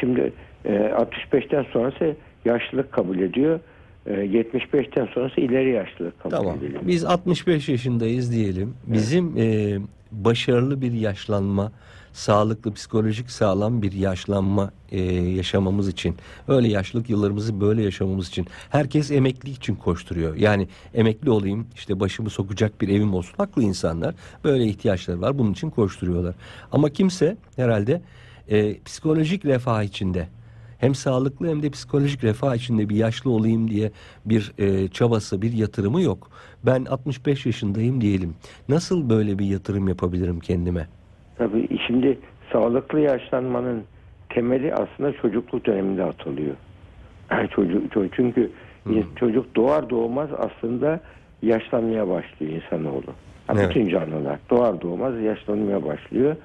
şimdi 0.00 0.32
e, 0.64 0.70
65'ten 0.72 1.66
sonrası 1.72 2.16
yaşlılık 2.44 2.92
kabul 2.92 3.18
ediyor. 3.18 3.60
E, 4.06 4.10
75'ten 4.12 5.06
sonrası 5.06 5.40
ileri 5.40 5.70
yaşlılık 5.70 6.20
kabul 6.20 6.36
Tamam. 6.36 6.56
ediliyor. 6.58 6.82
Biz 6.86 7.04
65 7.04 7.68
yaşındayız 7.68 8.32
diyelim. 8.32 8.74
Bizim 8.86 9.36
e, 9.38 9.78
başarılı 10.12 10.80
bir 10.80 10.92
yaşlanma, 10.92 11.72
sağlıklı, 12.12 12.74
psikolojik 12.74 13.30
sağlam 13.30 13.82
bir 13.82 13.92
yaşlanma 13.92 14.70
e, 14.90 15.00
yaşamamız 15.12 15.88
için, 15.88 16.16
öyle 16.48 16.68
yaşlılık 16.68 17.10
yıllarımızı 17.10 17.60
böyle 17.60 17.82
yaşamamız 17.82 18.28
için 18.28 18.46
herkes 18.70 19.10
emeklilik 19.10 19.56
için 19.56 19.74
koşturuyor. 19.74 20.36
Yani 20.36 20.68
emekli 20.94 21.30
olayım, 21.30 21.66
işte 21.74 22.00
başımı 22.00 22.30
sokacak 22.30 22.80
bir 22.80 22.88
evim 22.88 23.14
olsun. 23.14 23.34
Haklı 23.36 23.62
insanlar. 23.62 24.14
Böyle 24.44 24.64
ihtiyaçları 24.66 25.20
var. 25.20 25.38
Bunun 25.38 25.52
için 25.52 25.70
koşturuyorlar. 25.70 26.34
Ama 26.72 26.90
kimse 26.90 27.36
herhalde 27.56 28.02
e, 28.48 28.80
psikolojik 28.82 29.44
refah 29.44 29.82
içinde 29.82 30.28
hem 30.78 30.94
sağlıklı 30.94 31.48
hem 31.48 31.62
de 31.62 31.70
psikolojik 31.70 32.24
refah 32.24 32.54
içinde 32.54 32.88
bir 32.88 32.96
yaşlı 32.96 33.30
olayım 33.30 33.70
diye 33.70 33.92
bir 34.26 34.52
e, 34.58 34.88
çabası, 34.88 35.42
bir 35.42 35.52
yatırımı 35.52 36.02
yok. 36.02 36.30
Ben 36.66 36.84
65 36.84 37.46
yaşındayım 37.46 38.00
diyelim. 38.00 38.34
Nasıl 38.68 39.10
böyle 39.10 39.38
bir 39.38 39.46
yatırım 39.46 39.88
yapabilirim 39.88 40.40
kendime? 40.40 40.88
Tabii 41.38 41.78
şimdi 41.86 42.18
sağlıklı 42.52 43.00
yaşlanmanın 43.00 43.84
temeli 44.28 44.74
aslında 44.74 45.12
çocukluk 45.12 45.66
döneminde 45.66 46.04
atılıyor. 46.04 46.54
çocuk, 47.50 47.92
çocuk 47.92 48.14
çünkü 48.16 48.50
çocuk 49.16 49.56
doğar 49.56 49.90
doğmaz 49.90 50.28
aslında 50.38 51.00
yaşlanmaya 51.42 52.08
başlıyor 52.08 52.52
insanoğlu. 52.52 53.06
Ha, 53.46 53.54
Evet. 53.56 53.70
Bütün 53.70 53.88
canlılar 53.88 54.38
doğar 54.50 54.80
doğmaz 54.80 55.20
yaşlanmaya 55.20 55.84
başlıyor. 55.84 56.36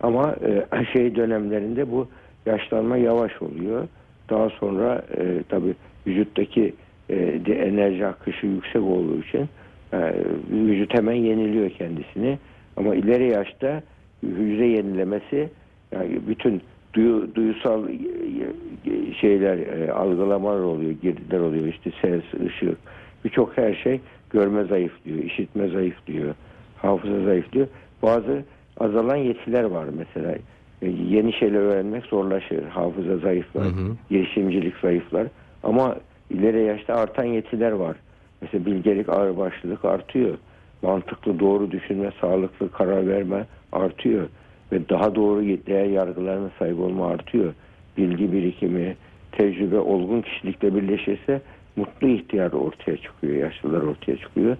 Ama 0.00 0.36
e, 0.46 0.84
şey 0.92 1.14
dönemlerinde 1.16 1.90
bu 1.90 2.08
yaşlanma 2.46 2.96
yavaş 2.96 3.42
oluyor. 3.42 3.88
Daha 4.30 4.48
sonra 4.50 5.02
e, 5.16 5.42
tabii 5.48 5.74
vücuttaki 6.06 6.74
e, 7.08 7.16
de 7.16 7.54
enerji 7.54 8.06
akışı 8.06 8.46
yüksek 8.46 8.82
olduğu 8.82 9.20
için 9.22 9.48
e, 9.92 10.14
vücut 10.50 10.94
hemen 10.94 11.14
yeniliyor 11.14 11.70
kendisini. 11.70 12.38
Ama 12.76 12.94
ileri 12.94 13.30
yaşta 13.30 13.82
hücre 14.22 14.66
yenilemesi 14.66 15.48
yani 15.92 16.20
bütün 16.28 16.62
duyu, 16.94 17.34
duyusal 17.34 17.88
e, 17.88 17.92
e, 17.92 19.14
şeyler 19.14 19.58
e, 19.58 19.92
algılamalar 19.92 20.60
oluyor, 20.60 20.90
girdiler 20.90 21.40
oluyor 21.40 21.64
işte 21.66 21.90
ses, 22.02 22.22
ışık 22.46 22.78
birçok 23.24 23.58
her 23.58 23.74
şey 23.74 24.00
görme 24.30 24.64
zayıflıyor, 24.64 25.18
işitme 25.18 25.68
zayıflıyor, 25.68 26.34
hafıza 26.76 27.24
zayıflıyor. 27.24 27.66
Bazı 28.02 28.44
azalan 28.80 29.16
yetiler 29.16 29.64
var 29.64 29.86
mesela. 29.98 30.34
E, 30.82 30.90
Yeni 30.90 31.32
şeyler 31.32 31.60
öğrenmek 31.60 32.04
zorlaşır. 32.04 32.62
Hafıza 32.64 33.16
zayıflar, 33.16 33.64
Hı 33.64 33.68
hı. 33.68 33.96
girişimcilik 34.10 34.76
zayıflar. 34.76 35.26
Ama 35.62 35.96
ileri 36.30 36.64
yaşta 36.64 36.94
artan 36.94 37.24
yetiler 37.24 37.72
var. 37.72 37.96
Mesela 38.40 38.66
bilgelik, 38.66 39.08
ağırbaşlılık 39.08 39.84
artıyor. 39.84 40.38
Mantıklı, 40.82 41.38
doğru 41.40 41.70
düşünme, 41.70 42.10
sağlıklı 42.20 42.72
karar 42.72 43.06
verme 43.06 43.46
artıyor. 43.72 44.28
Ve 44.72 44.88
daha 44.88 45.14
doğru 45.14 45.44
değer 45.44 45.86
yargılarına 45.86 46.50
sahip 46.58 46.80
olma 46.80 47.08
artıyor. 47.08 47.54
Bilgi 47.96 48.32
birikimi, 48.32 48.96
tecrübe, 49.32 49.78
olgun 49.78 50.20
kişilikle 50.22 50.74
birleşirse 50.74 51.40
mutlu 51.76 52.08
ihtiyar 52.08 52.52
ortaya 52.52 52.96
çıkıyor, 52.96 53.34
yaşlılar 53.34 53.82
ortaya 53.82 54.16
çıkıyor. 54.16 54.56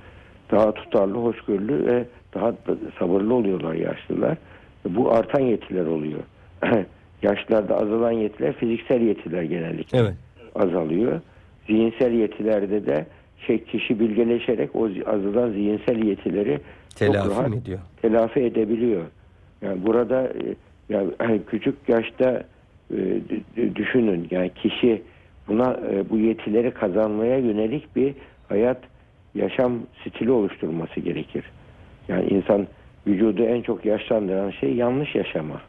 Daha 0.50 0.72
tutarlı, 0.74 1.14
hoşgörülü 1.18 1.86
ve 1.86 2.04
daha 2.34 2.52
da 2.52 2.76
sabırlı 2.98 3.34
oluyorlar 3.34 3.74
yaşlılar. 3.74 4.36
Bu 4.88 5.12
artan 5.12 5.40
yetiler 5.40 5.86
oluyor. 5.86 6.20
Yaşlarda 7.22 7.76
azalan 7.76 8.12
yetiler 8.12 8.52
fiziksel 8.52 9.00
yetiler 9.00 9.42
genellikle 9.42 9.98
Evet. 9.98 10.14
azalıyor. 10.54 11.20
Zihinsel 11.66 12.12
yetilerde 12.12 12.86
de 12.86 13.06
şey 13.46 13.64
kişi 13.64 14.00
bilgeleşerek 14.00 14.76
o 14.76 14.88
azalan 15.06 15.50
zihinsel 15.50 16.02
yetileri 16.02 16.60
Telafi 16.96 17.30
rahat 17.30 17.48
mi 17.48 17.56
ediyor? 17.56 17.78
telafi 18.02 18.40
edebiliyor. 18.40 19.02
Yani 19.62 19.86
burada 19.86 20.22
e, 20.22 20.54
yani 20.88 21.40
küçük 21.46 21.88
yaşta 21.88 22.44
e, 22.94 23.20
düşünün 23.74 24.28
yani 24.30 24.50
kişi 24.54 25.02
buna 25.48 25.80
e, 25.92 26.10
bu 26.10 26.18
yetileri 26.18 26.70
kazanmaya 26.70 27.38
yönelik 27.38 27.96
bir 27.96 28.14
hayat 28.48 28.78
yaşam 29.34 29.78
stili 30.00 30.30
oluşturması 30.30 31.00
gerekir. 31.00 31.44
Yani 32.08 32.28
insan 32.28 32.66
vücudu 33.06 33.42
en 33.42 33.62
çok 33.62 33.84
yaşlandıran 33.84 34.50
şey 34.50 34.74
yanlış 34.74 35.14
yaşama. 35.14 35.60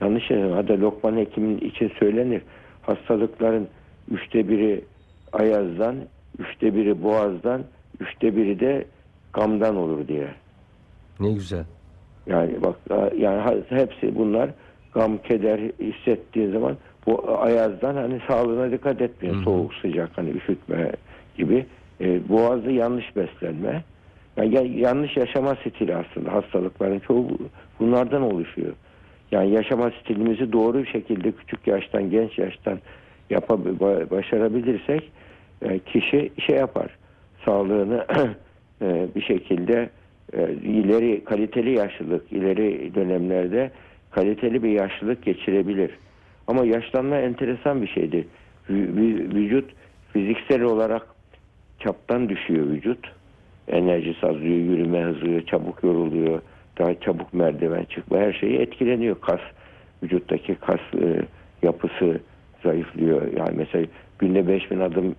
Yanlış 0.00 0.30
yaşama. 0.30 0.56
Hatta 0.56 0.80
Lokman 0.80 1.16
Hekim'in 1.16 1.58
için 1.58 1.92
söylenir. 1.98 2.42
Hastalıkların 2.82 3.68
üçte 4.10 4.48
biri 4.48 4.84
ayazdan, 5.32 5.96
üçte 6.38 6.74
biri 6.74 7.02
boğazdan, 7.02 7.64
üçte 8.00 8.36
biri 8.36 8.60
de 8.60 8.84
gamdan 9.32 9.76
olur 9.76 10.08
diye. 10.08 10.28
Ne 11.20 11.32
güzel. 11.32 11.64
Yani 12.26 12.62
bak 12.62 12.76
yani 13.18 13.62
hepsi 13.68 14.18
bunlar 14.18 14.50
gam, 14.94 15.18
keder 15.18 15.58
hissettiği 15.80 16.50
zaman 16.50 16.76
bu 17.06 17.38
ayazdan 17.40 17.94
hani 17.94 18.20
sağlığına 18.28 18.70
dikkat 18.72 19.00
etmiyor. 19.00 19.34
Hı 19.34 19.38
hı. 19.40 19.44
Soğuk, 19.44 19.74
sıcak 19.74 20.10
hani 20.18 20.30
üşütme 20.30 20.92
gibi. 21.36 21.66
E, 22.00 22.28
boğazda 22.28 22.70
yanlış 22.70 23.16
beslenme. 23.16 23.84
Yani 24.36 24.54
ya- 24.54 24.88
yanlış 24.88 25.16
yaşama 25.16 25.54
stili 25.54 25.96
aslında 25.96 26.32
hastalıkların 26.32 26.98
çoğu 26.98 27.28
bunlardan 27.80 28.22
oluşuyor. 28.22 28.72
Yani 29.32 29.50
yaşama 29.50 29.90
stilimizi 29.90 30.52
doğru 30.52 30.78
bir 30.78 30.86
şekilde 30.86 31.32
küçük 31.32 31.66
yaştan, 31.66 32.10
genç 32.10 32.38
yaştan 32.38 32.78
yapab 33.30 33.66
ba- 33.66 34.10
başarabilirsek 34.10 35.12
kişi 35.86 36.30
şey 36.46 36.56
yapar. 36.56 36.96
Sağlığını 37.44 38.06
e, 38.82 39.06
bir 39.14 39.22
şekilde 39.22 39.90
e, 40.32 40.52
ileri 40.52 41.24
kaliteli 41.24 41.78
yaşlılık, 41.78 42.32
ileri 42.32 42.94
dönemlerde 42.94 43.70
kaliteli 44.10 44.62
bir 44.62 44.70
yaşlılık 44.70 45.22
geçirebilir. 45.24 45.90
Ama 46.46 46.64
yaşlanma 46.64 47.16
enteresan 47.16 47.82
bir 47.82 47.88
şeydir. 47.88 48.24
Vü- 48.70 48.94
vü- 48.96 49.34
Vücut 49.34 49.70
fiziksel 50.12 50.62
olarak 50.62 51.06
çaptan 51.78 52.28
düşüyor 52.28 52.66
vücut. 52.66 53.12
Enerjisi 53.68 54.26
azalıyor, 54.26 54.56
yürüme 54.56 55.02
hızı, 55.02 55.46
çabuk 55.46 55.84
yoruluyor, 55.84 56.42
daha 56.78 57.00
çabuk 57.00 57.34
merdiven 57.34 57.84
çıkma 57.84 58.18
her 58.18 58.32
şeyi 58.32 58.58
etkileniyor. 58.58 59.20
Kas, 59.20 59.40
vücuttaki 60.02 60.54
kas 60.54 60.80
e, 61.02 61.22
yapısı 61.62 62.20
zayıflıyor. 62.62 63.22
Yani 63.36 63.52
mesela 63.56 63.86
günde 64.18 64.48
5000 64.48 64.80
adım 64.80 65.16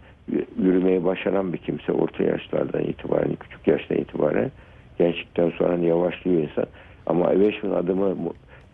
yürümeyi 0.62 1.04
başaran 1.06 1.54
bir 1.54 1.58
kimse 1.58 1.92
orta 1.92 2.24
yaşlardan 2.24 2.84
itibaren, 2.84 3.36
küçük 3.36 3.68
yaştan 3.68 3.98
itibaren 3.98 4.52
gençlikten 4.98 5.50
sonra 5.50 5.74
hani 5.74 5.88
yavaşlıyor 5.88 6.42
insan. 6.42 6.66
Ama 7.06 7.40
5000 7.40 7.72
adımı 7.72 8.16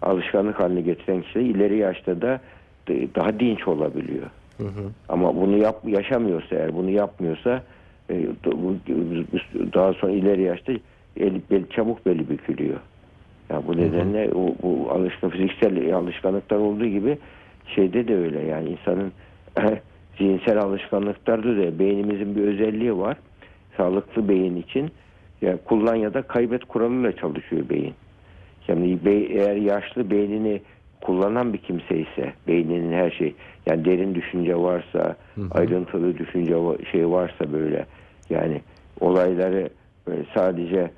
alışkanlık 0.02 0.60
haline 0.60 0.82
getiren 0.82 1.22
kişi 1.22 1.40
ileri 1.40 1.78
yaşta 1.78 2.22
da 2.22 2.40
daha 2.90 3.40
dinç 3.40 3.68
olabiliyor. 3.68 4.30
Hı 4.58 4.64
hı. 4.64 4.92
Ama 5.10 5.36
bunu 5.36 5.58
yap, 5.58 5.82
yaşamıyorsa 5.86 6.56
eğer 6.56 6.76
bunu 6.76 6.90
yapmıyorsa 6.90 7.64
e, 8.10 8.26
daha 9.74 9.94
sonra 9.94 10.12
ileri 10.12 10.42
yaşta 10.42 10.74
el, 11.20 11.42
bel, 11.52 11.64
çabuk 11.70 12.06
beli 12.06 12.30
bükülüyor. 12.30 12.80
Yani 13.50 13.68
bu 13.68 13.78
nedenle 13.78 14.30
o, 14.34 14.56
bu 14.64 14.92
alışkan 14.92 15.30
fiziksel 15.30 15.96
alışkanlıklar 15.96 16.58
olduğu 16.58 16.86
gibi 16.86 17.18
şeyde 17.76 18.08
de 18.08 18.16
öyle 18.16 18.42
yani 18.42 18.70
insanın 18.70 19.12
zihinsel 20.18 20.60
alışkanlıklarda 20.60 21.58
da 21.58 21.80
beynimizin 21.80 22.36
bir 22.36 22.42
özelliği 22.42 22.98
var. 22.98 23.18
Sağlıklı 23.78 24.30
beyin 24.30 24.56
için 24.56 24.92
yani 25.42 25.58
kullan 25.66 25.96
ya 25.96 26.14
da 26.14 26.22
kaybet 26.22 26.66
kuralıyla 26.66 27.16
çalışıyor 27.16 27.70
beyin. 27.70 27.94
Yani 28.68 29.00
eğer 29.06 29.56
yaşlı 29.56 30.12
beynini 30.12 30.62
kullanan 31.02 31.54
bir 31.54 31.58
kimse 31.58 31.98
ise 31.98 32.34
beyninin 32.48 32.94
her 32.94 33.12
şey 33.12 33.34
yani 33.66 33.86
derin 33.86 34.16
düşünce 34.16 34.56
varsa 34.56 35.16
ayrıntılı 35.52 36.18
düşünce 36.18 36.56
şey 36.92 37.10
varsa 37.10 37.54
böyle 37.54 37.86
yani 38.30 38.62
olayları 39.00 39.70
böyle 40.08 40.26
sadece 40.34 40.92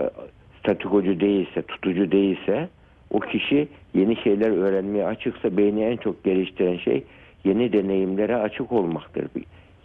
e, 0.00 0.10
statikocu 0.58 1.20
değilse 1.20 1.62
tutucu 1.62 2.12
değilse 2.12 2.68
o 3.10 3.20
kişi 3.20 3.68
yeni 3.94 4.16
şeyler 4.16 4.50
öğrenmeye 4.50 5.06
açıksa 5.06 5.56
beyni 5.56 5.84
en 5.84 5.96
çok 5.96 6.24
geliştiren 6.24 6.76
şey 6.76 7.04
yeni 7.44 7.72
deneyimlere 7.72 8.36
açık 8.36 8.72
olmaktır. 8.72 9.24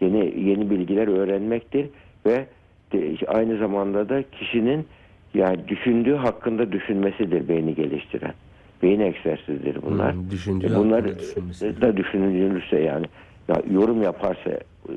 Yeni 0.02 0.34
yeni 0.50 0.70
bilgiler 0.70 1.08
öğrenmektir 1.08 1.90
ve 2.26 2.46
de- 2.94 3.26
aynı 3.28 3.58
zamanda 3.58 4.10
da 4.10 4.24
kişinin 4.32 4.86
yani 5.34 5.68
düşündüğü 5.68 6.16
hakkında 6.16 6.72
düşünmesidir 6.72 7.48
beyni 7.48 7.76
geliştiren. 7.76 8.34
Beyin 8.84 9.00
egzersizleri 9.00 9.82
bunlar. 9.82 10.14
Hmm, 10.14 10.32
düşündüğü 10.32 10.68
E 10.68 10.76
bunlar 10.76 11.04
da 11.82 11.98
düşünülürse 11.98 12.80
yani 12.82 13.06
ya 13.48 13.56
yorum 13.72 14.04
yaparsa 14.04 14.52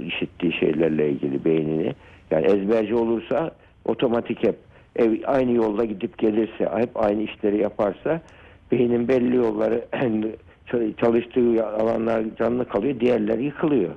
işittiği 0.06 0.52
şeylerle 0.52 1.10
ilgili 1.10 1.44
beynini 1.44 1.92
yani 2.30 2.46
ezberci 2.46 2.94
olursa 2.94 3.50
otomatik 3.84 4.44
hep 4.44 4.56
ev 4.96 5.12
aynı 5.24 5.52
yolda 5.52 5.84
gidip 5.84 6.18
gelirse 6.18 6.68
hep 6.76 6.90
aynı 7.04 7.22
işleri 7.22 7.58
yaparsa 7.58 8.20
beynin 8.72 9.08
belli 9.08 9.36
yolları 9.36 9.84
çalıştığı 10.96 11.66
alanlar 11.66 12.22
canlı 12.38 12.68
kalıyor 12.68 13.00
diğerleri 13.00 13.44
yıkılıyor. 13.44 13.90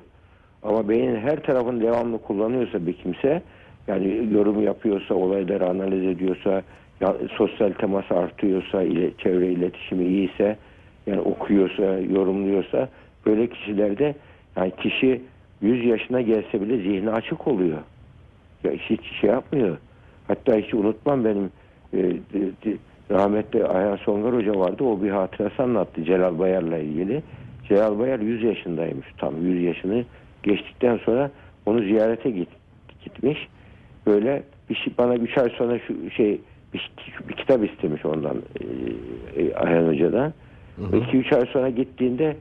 Ama 0.62 0.88
beynin 0.88 1.16
her 1.16 1.42
tarafını 1.42 1.80
devamlı 1.80 2.18
kullanıyorsa 2.18 2.86
bir 2.86 2.92
kimse 2.92 3.42
yani 3.88 4.28
yorum 4.32 4.62
yapıyorsa, 4.62 5.14
olayları 5.14 5.66
analiz 5.68 6.04
ediyorsa, 6.04 6.62
ya, 7.00 7.16
sosyal 7.36 7.72
temas 7.72 8.12
artıyorsa, 8.12 8.82
ile, 8.82 9.10
çevre 9.18 9.48
iletişimi 9.48 10.04
iyiyse, 10.04 10.56
yani 11.06 11.20
okuyorsa, 11.20 11.82
yorumluyorsa 11.98 12.88
böyle 13.26 13.46
kişilerde 13.46 14.14
yani 14.56 14.72
kişi 14.76 15.22
100 15.60 15.84
yaşına 15.84 16.20
gelse 16.20 16.60
bile 16.60 16.76
zihni 16.76 17.10
açık 17.10 17.48
oluyor. 17.48 17.78
Ya 18.64 18.72
hiç 18.72 19.00
şey 19.20 19.30
yapmıyor. 19.30 19.78
Hatta 20.28 20.56
hiç 20.56 20.74
unutmam 20.74 21.24
benim 21.24 21.50
e, 21.92 21.98
de, 22.64 22.76
rahmetli 23.10 23.64
Ayhan 23.64 23.96
Songar 23.96 24.34
Hoca 24.34 24.52
vardı. 24.52 24.84
O 24.84 25.02
bir 25.02 25.10
hatırası 25.10 25.62
anlattı 25.62 26.04
Celal 26.04 26.38
Bayar'la 26.38 26.78
ilgili. 26.78 27.22
Celal 27.68 27.98
Bayar 27.98 28.18
100 28.20 28.42
yaşındaymış 28.42 29.06
tam 29.18 29.46
100 29.46 29.62
yaşını 29.62 30.04
geçtikten 30.42 30.96
sonra 30.96 31.30
onu 31.66 31.82
ziyarete 31.82 32.30
git, 32.30 32.48
gitmiş. 33.04 33.48
Böyle 34.06 34.42
bir 34.70 34.74
şey, 34.74 34.92
bana 34.98 35.14
3 35.16 35.38
ay 35.38 35.50
sonra 35.50 35.78
şu 35.78 36.10
şey 36.10 36.40
bir, 36.74 36.90
bir 37.28 37.34
kitap 37.34 37.64
istemiş 37.64 38.04
ondan 38.04 38.36
e, 38.36 39.42
e, 39.42 39.54
Ayhan 39.54 39.88
Hoca'dan. 39.88 40.32
2-3 40.92 41.36
ay 41.36 41.46
sonra 41.46 41.70
gittiğinde 41.70 42.36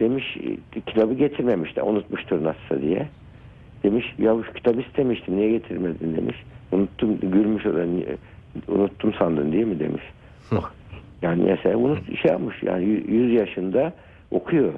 demiş 0.00 0.36
e, 0.76 0.80
kitabı 0.80 1.14
getirmemiş 1.14 1.76
de 1.76 1.82
unutmuştur 1.82 2.44
nasılsa 2.44 2.82
diye. 2.82 3.08
Demiş 3.82 4.14
ya 4.18 4.36
şu 4.46 4.52
kitabı 4.52 4.80
istemiştim 4.80 5.36
niye 5.36 5.50
getirmedin 5.50 6.16
demiş. 6.16 6.36
Unuttum 6.72 7.18
gülmüş 7.20 7.66
o 7.66 7.74
da 7.74 7.84
"Niye- 7.84 8.16
unuttum 8.68 9.14
sandın 9.14 9.52
değil 9.52 9.66
mi 9.66 9.80
demiş. 9.80 10.02
Yani 11.22 11.42
mesela 11.42 11.76
unut 11.76 12.18
şey 12.22 12.30
yapmış 12.30 12.62
yani 12.62 12.84
100 12.84 13.32
yaşında 13.32 13.92
okuyor. 14.30 14.72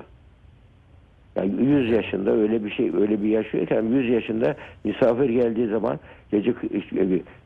Yani 1.36 1.62
100 1.62 1.90
yaşında 1.90 2.30
öyle 2.32 2.64
bir 2.64 2.70
şey 2.70 2.90
öyle 2.94 3.22
bir 3.22 3.28
yaşıyorken 3.28 3.82
100 3.82 4.08
yaşında 4.10 4.54
misafir 4.84 5.28
geldiği 5.28 5.66
zaman 5.68 5.98
gece 6.32 6.52
k- 6.52 6.68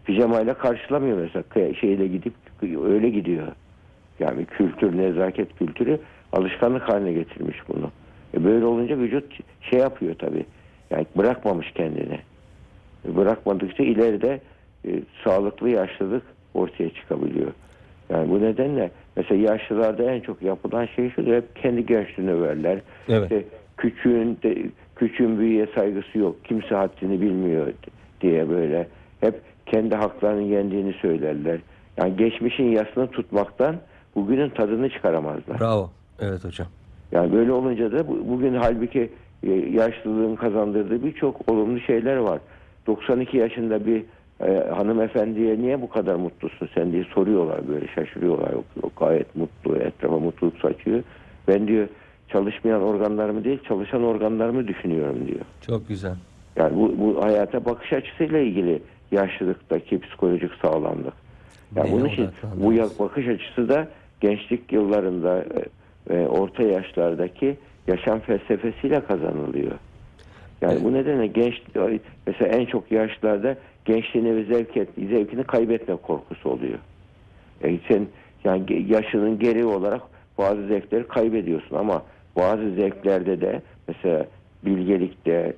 pijamayla 0.04 0.54
karşılamıyor 0.54 1.19
mesela 1.19 1.75
şeyle 1.75 2.07
gidip 2.07 2.35
öyle 2.85 3.11
gidiyor. 3.11 3.47
Yani 4.19 4.45
kültür, 4.45 4.97
nezaket 4.97 5.54
kültürü 5.59 5.99
alışkanlık 6.33 6.83
haline 6.83 7.12
getirmiş 7.12 7.57
bunu. 7.69 7.90
E 8.35 8.45
böyle 8.45 8.64
olunca 8.64 8.99
vücut 8.99 9.38
şey 9.61 9.81
yapıyor 9.81 10.14
tabii. 10.19 10.47
Yani 10.90 11.07
bırakmamış 11.16 11.73
kendini. 11.73 12.19
E 13.09 13.16
bırakmadıkça 13.16 13.83
ileride 13.83 14.40
e, 14.88 14.90
sağlıklı 15.24 15.68
yaşlılık 15.70 16.22
ortaya 16.54 16.90
çıkabiliyor. 16.90 17.52
Yani 18.10 18.30
bu 18.30 18.40
nedenle 18.42 18.90
mesela 19.16 19.52
yaşlılarda 19.52 20.02
en 20.02 20.20
çok 20.20 20.42
yapılan 20.42 20.86
şey 20.86 21.10
şu 21.10 21.22
hep 21.22 21.56
kendi 21.56 21.86
gençliğini 21.86 22.32
överler. 22.32 22.78
Evet. 23.08 23.23
İşte 23.23 23.44
küçüğün 23.76 24.38
de, 24.42 24.56
küçüğün 24.97 25.38
büyüğe 25.38 25.66
saygısı 25.75 26.18
yok. 26.18 26.36
Kimse 26.44 26.75
haddini 26.75 27.20
bilmiyor 27.20 27.66
diye 28.20 28.49
böyle 28.50 28.88
hep 29.20 29.34
kendi 29.66 29.94
haklarının 29.94 30.42
yendiğini 30.42 30.92
söylerler. 30.92 31.58
Yani 31.97 32.16
geçmişin 32.16 32.64
yasını 32.64 33.06
tutmaktan 33.10 33.76
bugünün 34.14 34.49
tadını 34.49 34.90
çıkaramazlar. 34.90 35.60
Bravo. 35.60 35.90
Evet 36.20 36.44
hocam. 36.44 36.66
Yani 37.12 37.32
böyle 37.32 37.52
olunca 37.52 37.92
da 37.92 38.08
bu- 38.08 38.28
bugün 38.28 38.54
halbuki 38.54 39.10
e, 39.42 39.50
yaşlılığın 39.52 40.36
kazandırdığı 40.36 41.04
birçok 41.04 41.49
olumlu 41.52 41.80
şeyler 41.80 42.16
var. 42.16 42.38
92 42.86 43.36
yaşında 43.36 43.86
bir 43.86 44.02
e, 44.40 44.66
hanımefendiye 44.76 45.58
niye 45.58 45.82
bu 45.82 45.88
kadar 45.88 46.14
mutlusun 46.14 46.68
sen 46.75 46.92
diye 46.92 47.04
soruyorlar 47.04 47.68
böyle 47.68 47.86
şaşırıyorlar. 47.94 48.52
Yok, 48.52 48.64
yok, 48.82 48.92
gayet 48.97 49.36
mutlu 49.36 49.76
etrafa 49.76 50.18
mutluluk 50.18 50.58
saçıyor. 50.58 51.02
Ben 51.49 51.68
diyor 51.68 51.88
çalışmayan 52.28 52.82
organlarımı 52.82 53.44
değil 53.44 53.58
çalışan 53.68 54.02
organlarımı 54.02 54.68
düşünüyorum 54.68 55.26
diyor. 55.26 55.44
Çok 55.66 55.88
güzel. 55.88 56.14
Yani 56.56 56.76
bu, 56.76 56.94
bu 56.99 57.25
hayata 57.25 57.64
bakış 57.64 57.92
açısıyla 57.92 58.38
ilgili 58.38 58.82
yaşlılıktaki 59.12 60.00
psikolojik 60.00 60.50
sağlamlık. 60.62 61.14
Yani 61.76 61.86
Neye 61.86 61.94
bunun 61.94 62.08
için 62.08 62.28
bu 62.56 62.75
bakış 63.04 63.28
açısı 63.28 63.68
da 63.68 63.88
gençlik 64.20 64.73
yıllarında 64.73 65.38
e, 65.38 65.64
ve 66.10 66.28
orta 66.28 66.62
yaşlardaki 66.62 67.56
yaşam 67.86 68.20
felsefesiyle 68.20 69.04
kazanılıyor. 69.04 69.73
Yani 70.64 70.72
Evet. 70.72 70.84
bu 70.84 70.92
nedenle 70.92 71.26
genç 71.26 71.54
mesela 72.26 72.56
en 72.56 72.64
çok 72.66 72.92
yaşlarda 72.92 73.56
gençliğini 73.84 74.36
ve 74.36 74.44
zevk 74.44 74.76
et, 74.76 74.88
zevkini 74.96 75.44
kaybetme 75.44 75.96
korkusu 75.96 76.50
oluyor. 76.50 76.78
Yani 77.64 77.80
sen 77.88 78.06
yani 78.44 78.86
yaşının 78.92 79.38
gereği 79.38 79.64
olarak 79.64 80.02
bazı 80.38 80.66
zevkleri 80.66 81.08
kaybediyorsun 81.08 81.76
ama 81.76 82.02
bazı 82.36 82.70
zevklerde 82.74 83.40
de 83.40 83.62
mesela 83.88 84.26
bilgelikte, 84.64 85.56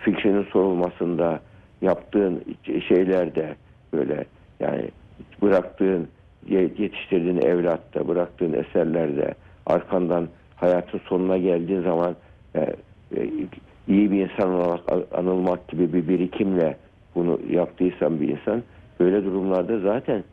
fikrinin 0.00 0.42
sorulmasında, 0.44 1.40
yaptığın 1.82 2.44
şeylerde 2.88 3.56
böyle 3.94 4.24
yani 4.60 4.84
bıraktığın 5.42 6.08
ye- 6.48 6.70
yetiştirdiğin 6.78 7.42
evlatta, 7.42 8.08
bıraktığın 8.08 8.52
eserlerde 8.52 9.34
arkandan 9.66 10.28
hayatın 10.56 11.00
sonuna 11.08 11.38
geldiğin 11.38 11.82
zaman 11.82 12.16
e, 12.54 12.60
e, 13.16 13.28
iyi 13.88 14.10
bir 14.10 14.28
insan 14.30 14.54
olarak 14.54 14.80
anılmak 15.14 15.68
gibi 15.68 15.92
bir 15.92 16.08
birikimle 16.08 16.76
bunu 17.14 17.38
yaptıysan 17.50 18.20
bir 18.20 18.28
insan 18.28 18.62
böyle 19.00 19.24
durumlarda 19.24 19.78
zaten 19.80 20.24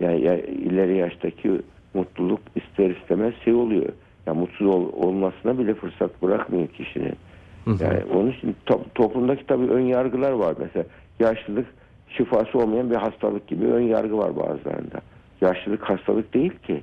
yani 0.00 0.20
ya- 0.24 0.38
ileri 0.46 0.96
yaştaki 0.96 1.60
mutluluk 1.94 2.40
ister 2.54 2.90
istemez 2.90 3.34
şey 3.44 3.54
oluyor. 3.54 3.88
Ya 4.26 4.34
mutsuz 4.34 4.66
ol- 4.66 4.92
olmasına 4.92 5.58
bile 5.58 5.74
fırsat 5.74 6.22
bırakmıyor 6.22 6.68
kişinin. 6.68 7.14
Yani 7.84 8.04
onun 8.14 8.30
için 8.30 8.56
to- 8.66 8.84
toplumdaki 8.94 9.46
tabii 9.46 9.66
ön 9.66 9.80
yargılar 9.80 10.32
var. 10.32 10.54
Mesela 10.58 10.84
yaşlılık 11.20 11.66
şifası 12.08 12.58
olmayan 12.58 12.90
bir 12.90 12.96
hastalık 12.96 13.46
gibi 13.46 13.66
ön 13.66 13.80
yargı 13.82 14.18
var 14.18 14.36
bazılarında. 14.36 15.00
Yaşlılık 15.40 15.82
hastalık 15.82 16.34
değil 16.34 16.52
ki. 16.58 16.82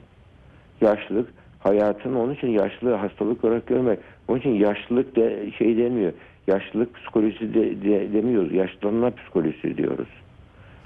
Yaşlılık 0.82 1.30
hayatın 1.64 2.16
onun 2.16 2.34
için 2.34 2.48
yaşlılığı 2.48 2.94
hastalık 2.96 3.44
olarak 3.44 3.68
görmek. 3.68 4.00
Onun 4.28 4.40
için 4.40 4.50
yaşlılık 4.54 5.16
de 5.16 5.52
şey 5.58 5.78
demiyor. 5.78 6.14
Yaşlılık 6.48 6.96
psikolojisi 6.96 7.54
de, 7.54 7.82
de- 7.82 8.14
demiyoruz. 8.14 8.54
Yaşlanma 8.54 9.12
psikolojisi 9.12 9.78
diyoruz. 9.78 10.08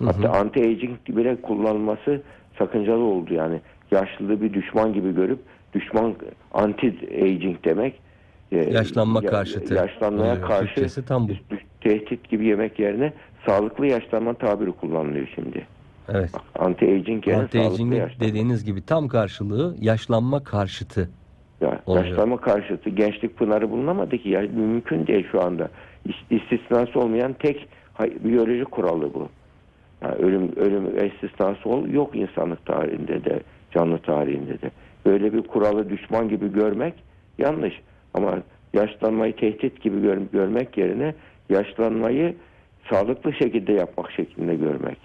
Hatta 0.05 0.27
anti-aging 0.27 0.95
bile 1.09 1.41
kullanılması 1.41 2.21
sakıncalı 2.59 3.03
oldu 3.03 3.33
yani. 3.33 3.59
Yaşlılığı 3.91 4.41
bir 4.41 4.53
düşman 4.53 4.93
gibi 4.93 5.15
görüp 5.15 5.39
düşman 5.73 6.15
anti-aging 6.53 7.55
demek 7.65 7.93
e, 8.51 8.57
Yaşlanma 8.57 9.19
ya- 9.23 9.29
karşıtı 9.31 9.73
yaşlanmaya 9.73 10.31
oluyor. 10.33 10.47
karşı 10.47 10.65
Türkçesi 10.75 11.05
tam 11.05 11.27
bu. 11.29 11.31
tehdit 11.81 12.29
gibi 12.29 12.45
yemek 12.47 12.79
yerine 12.79 13.13
sağlıklı 13.45 13.87
yaşlanma 13.87 14.33
tabiri 14.33 14.71
kullanılıyor 14.71 15.27
şimdi. 15.35 15.65
Evet. 16.13 16.31
Anti-aging 16.55 17.33
Anti-aging'in 17.33 17.91
yaşlanma. 17.95 18.19
dediğiniz 18.19 18.65
gibi 18.65 18.81
tam 18.85 19.07
karşılığı 19.07 19.75
yaşlanma 19.79 20.43
karşıtı. 20.43 21.09
Ya, 21.61 21.81
Oluyor. 21.85 22.05
yaşlanma 22.05 22.41
karşıtı 22.41 22.89
gençlik 22.89 23.37
pınarı 23.37 23.71
bulunamadı 23.71 24.17
ki. 24.17 24.29
Ya, 24.29 24.41
mümkün 24.41 25.07
değil 25.07 25.27
şu 25.31 25.41
anda. 25.41 25.69
İs- 26.07 26.35
İstisnası 26.43 26.99
olmayan 26.99 27.33
tek 27.33 27.69
biyoloji 28.23 28.63
kuralı 28.63 29.13
bu. 29.13 29.29
Yani 30.01 30.15
ölüm 30.15 30.51
ölüm 30.55 31.07
istisnası 31.07 31.69
ol, 31.69 31.87
yok 31.87 32.15
insanlık 32.15 32.65
tarihinde 32.65 33.23
de 33.23 33.39
canlı 33.71 33.97
tarihinde 33.97 34.61
de. 34.61 34.71
Böyle 35.05 35.33
bir 35.33 35.41
kuralı 35.41 35.89
düşman 35.89 36.29
gibi 36.29 36.53
görmek 36.53 36.93
yanlış. 37.37 37.73
Ama 38.13 38.37
yaşlanmayı 38.73 39.35
tehdit 39.35 39.81
gibi 39.81 40.01
gör- 40.01 40.21
görmek 40.33 40.77
yerine 40.77 41.15
yaşlanmayı 41.49 42.35
sağlıklı 42.91 43.33
şekilde 43.33 43.73
yapmak 43.73 44.11
şeklinde 44.11 44.55
görmek. 44.55 44.97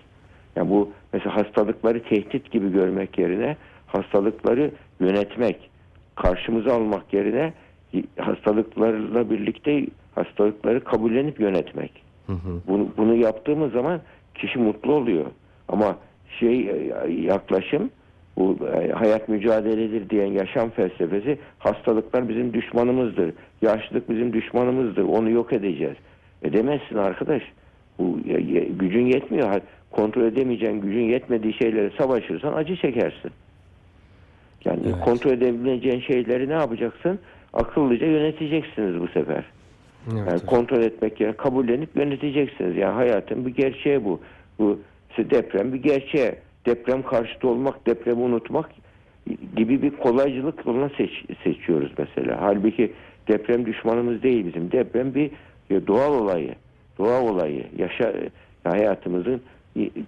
Yani 0.56 0.70
bu 0.70 0.90
mesela 1.12 1.36
hastalıkları 1.36 2.02
tehdit 2.02 2.50
gibi 2.50 2.72
görmek 2.72 3.18
yerine 3.18 3.56
hastalıkları 3.86 4.70
yönetmek, 5.00 5.70
karşımıza 6.16 6.74
almak 6.74 7.12
yerine 7.12 7.52
hastalıklarla 8.18 9.30
birlikte 9.30 9.86
hastalıkları 10.14 10.84
kabullenip 10.84 11.40
yönetmek. 11.40 12.02
Hı 12.26 12.32
hı. 12.32 12.60
Bunu, 12.68 12.88
bunu 12.96 13.14
yaptığımız 13.14 13.72
zaman 13.72 14.00
kişi 14.34 14.58
mutlu 14.58 14.92
oluyor. 14.92 15.26
Ama 15.68 15.96
şey 16.40 16.70
e, 16.70 16.92
yaklaşım 17.20 17.90
bu 18.36 18.58
e, 18.74 18.92
hayat 18.92 19.28
mücadeledir 19.28 20.10
diyen 20.10 20.26
yaşam 20.26 20.70
felsefesi 20.70 21.38
hastalıklar 21.58 22.28
bizim 22.28 22.52
düşmanımızdır. 22.54 23.32
Yaşlılık 23.62 24.10
bizim 24.10 24.32
düşmanımızdır. 24.32 25.02
Onu 25.02 25.30
yok 25.30 25.52
edeceğiz. 25.52 25.96
Edemezsin 26.42 26.96
arkadaş. 26.96 27.42
Bu 27.98 28.18
ya- 28.26 28.64
gücün 28.64 29.06
yetmiyor. 29.06 29.60
Kontrol 29.92 30.22
edemeyeceğin 30.22 30.80
gücün 30.80 31.00
yetmediği 31.02 31.52
şeylere 31.54 31.90
savaşırsan 31.98 32.52
acı 32.52 32.76
çekersin. 32.76 33.30
Yani 34.64 34.80
Evet. 34.86 35.00
kontrol 35.04 35.30
edebileceğin 35.30 36.00
şeyleri 36.00 36.48
ne 36.48 36.52
yapacaksın? 36.52 37.18
Akıllıca 37.52 38.06
yöneteceksiniz 38.06 39.00
bu 39.00 39.08
sefer. 39.08 39.44
Evet, 40.06 40.18
Yani 40.18 40.32
hocam. 40.32 40.46
kontrol 40.46 40.82
etmek 40.82 41.20
yerine 41.20 41.36
kabullenip 41.36 41.96
yöneteceksiniz. 41.96 42.76
Yani 42.76 42.92
hayatın 42.94 43.46
bir 43.46 43.54
gerçeği 43.54 44.04
bu. 44.04 44.20
Bu 44.58 44.78
deprem 45.18 45.72
bir 45.72 45.82
gerçeği. 45.82 46.32
Deprem 46.66 47.02
karşıtı 47.02 47.48
olmak, 47.48 47.86
depremi 47.86 48.20
unutmak 48.22 48.70
gibi 49.56 49.82
bir 49.82 49.90
kolaycılık 49.90 50.66
yolunu 50.66 50.90
seç- 50.96 51.24
seçiyoruz 51.44 51.92
mesela. 51.98 52.36
Halbuki 52.40 52.92
deprem 53.28 53.66
düşmanımız 53.66 54.22
değil 54.22 54.46
bizim. 54.46 54.72
Deprem 54.72 55.14
bir 55.14 55.30
doğal 55.86 56.14
olayı. 56.14 56.54
Doğal 56.98 57.28
olayı. 57.28 57.64
Yaşa 57.78 58.12
hayatımızın 58.64 59.42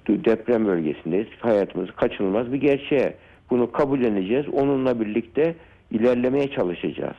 deprem 0.09 0.66
bölgesindeyiz. 0.66 1.27
Hayatımız 1.40 1.90
kaçınılmaz 1.90 2.53
bir 2.53 2.61
gerçeği. 2.61 3.12
Bunu 3.50 3.72
kabulleneceğiz. 3.72 4.48
Onunla 4.48 5.00
birlikte 5.00 5.55
ilerlemeye 5.90 6.50
çalışacağız. 6.50 7.16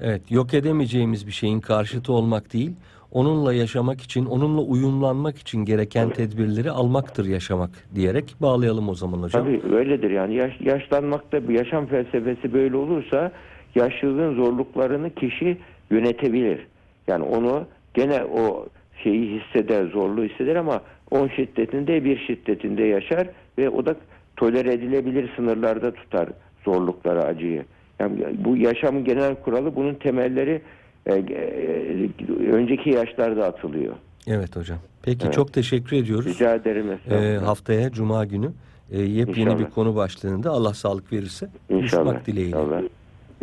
Evet, 0.00 0.30
yok 0.30 0.54
edemeyeceğimiz 0.54 1.26
bir 1.26 1.32
şeyin 1.32 1.60
karşıtı 1.60 2.12
olmak 2.12 2.52
değil, 2.52 2.72
onunla 3.12 3.54
yaşamak 3.54 4.00
için, 4.00 4.26
onunla 4.26 4.60
uyumlanmak 4.60 5.38
için 5.38 5.64
gereken 5.64 6.10
tedbirleri 6.10 6.70
almaktır 6.70 7.26
yaşamak 7.26 7.70
diyerek 7.94 8.34
bağlayalım 8.42 8.88
o 8.88 8.94
zaman 8.94 9.22
hocam. 9.22 9.44
Tabii 9.44 9.74
öyledir 9.74 10.10
yani 10.10 10.34
yaş, 10.34 10.60
yaşlanmakta 10.60 11.48
bir 11.48 11.54
yaşam 11.54 11.86
felsefesi 11.86 12.52
böyle 12.52 12.76
olursa 12.76 13.32
yaşlılığın 13.74 14.34
zorluklarını 14.34 15.14
kişi 15.14 15.58
yönetebilir. 15.90 16.66
Yani 17.06 17.24
onu 17.24 17.64
gene 17.94 18.24
o 18.24 18.66
şeyi 19.02 19.40
hisseder, 19.40 19.86
zorluğu 19.86 20.24
hisseder 20.24 20.56
ama 20.56 20.82
on 21.14 21.28
şiddetinde 21.28 22.04
bir 22.04 22.18
şiddetinde 22.26 22.82
yaşar 22.82 23.28
ve 23.58 23.68
o 23.70 23.86
da 23.86 23.96
tolere 24.36 24.72
edilebilir 24.72 25.30
sınırlarda 25.36 25.94
tutar 25.94 26.28
zorlukları, 26.64 27.22
acıyı. 27.22 27.64
Yani 28.00 28.24
bu 28.44 28.56
yaşamın 28.56 29.04
genel 29.04 29.34
kuralı 29.34 29.76
bunun 29.76 29.94
temelleri 29.94 30.62
e, 31.06 31.14
e, 31.14 32.08
önceki 32.52 32.90
yaşlarda 32.90 33.46
atılıyor. 33.46 33.94
Evet 34.26 34.56
hocam. 34.56 34.78
Peki 35.02 35.24
Evet. 35.24 35.34
çok 35.34 35.52
teşekkür 35.52 35.96
ediyoruz. 35.96 36.26
Rica 36.26 36.54
ederim 36.54 36.86
Ee, 37.10 37.36
haftaya 37.44 37.90
Cuma 37.90 38.24
günü 38.24 38.50
e, 38.92 39.00
yepyeni 39.02 39.48
İnşallah. 39.48 39.58
bir 39.66 39.70
konu 39.74 39.96
başlığında 39.96 40.50
Allah 40.50 40.74
sağlık 40.74 41.12
verirse 41.12 41.48
İnşallah. 41.70 42.04
buluşmak 42.04 42.26
dileğiyle. 42.26 42.56
İnşallah. 42.56 42.82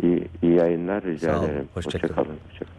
İyi, 0.02 0.24
iyi 0.42 0.54
yayınlar 0.54 1.04
rica 1.04 1.32
Sağ 1.32 1.40
olun, 1.40 1.48
ederim. 1.48 1.68
hoşça 1.74 1.98
kalın. 1.98 2.08
Hoşça 2.08 2.14
kalın. 2.24 2.36
Hoşça 2.50 2.64
kalın. 2.64 2.71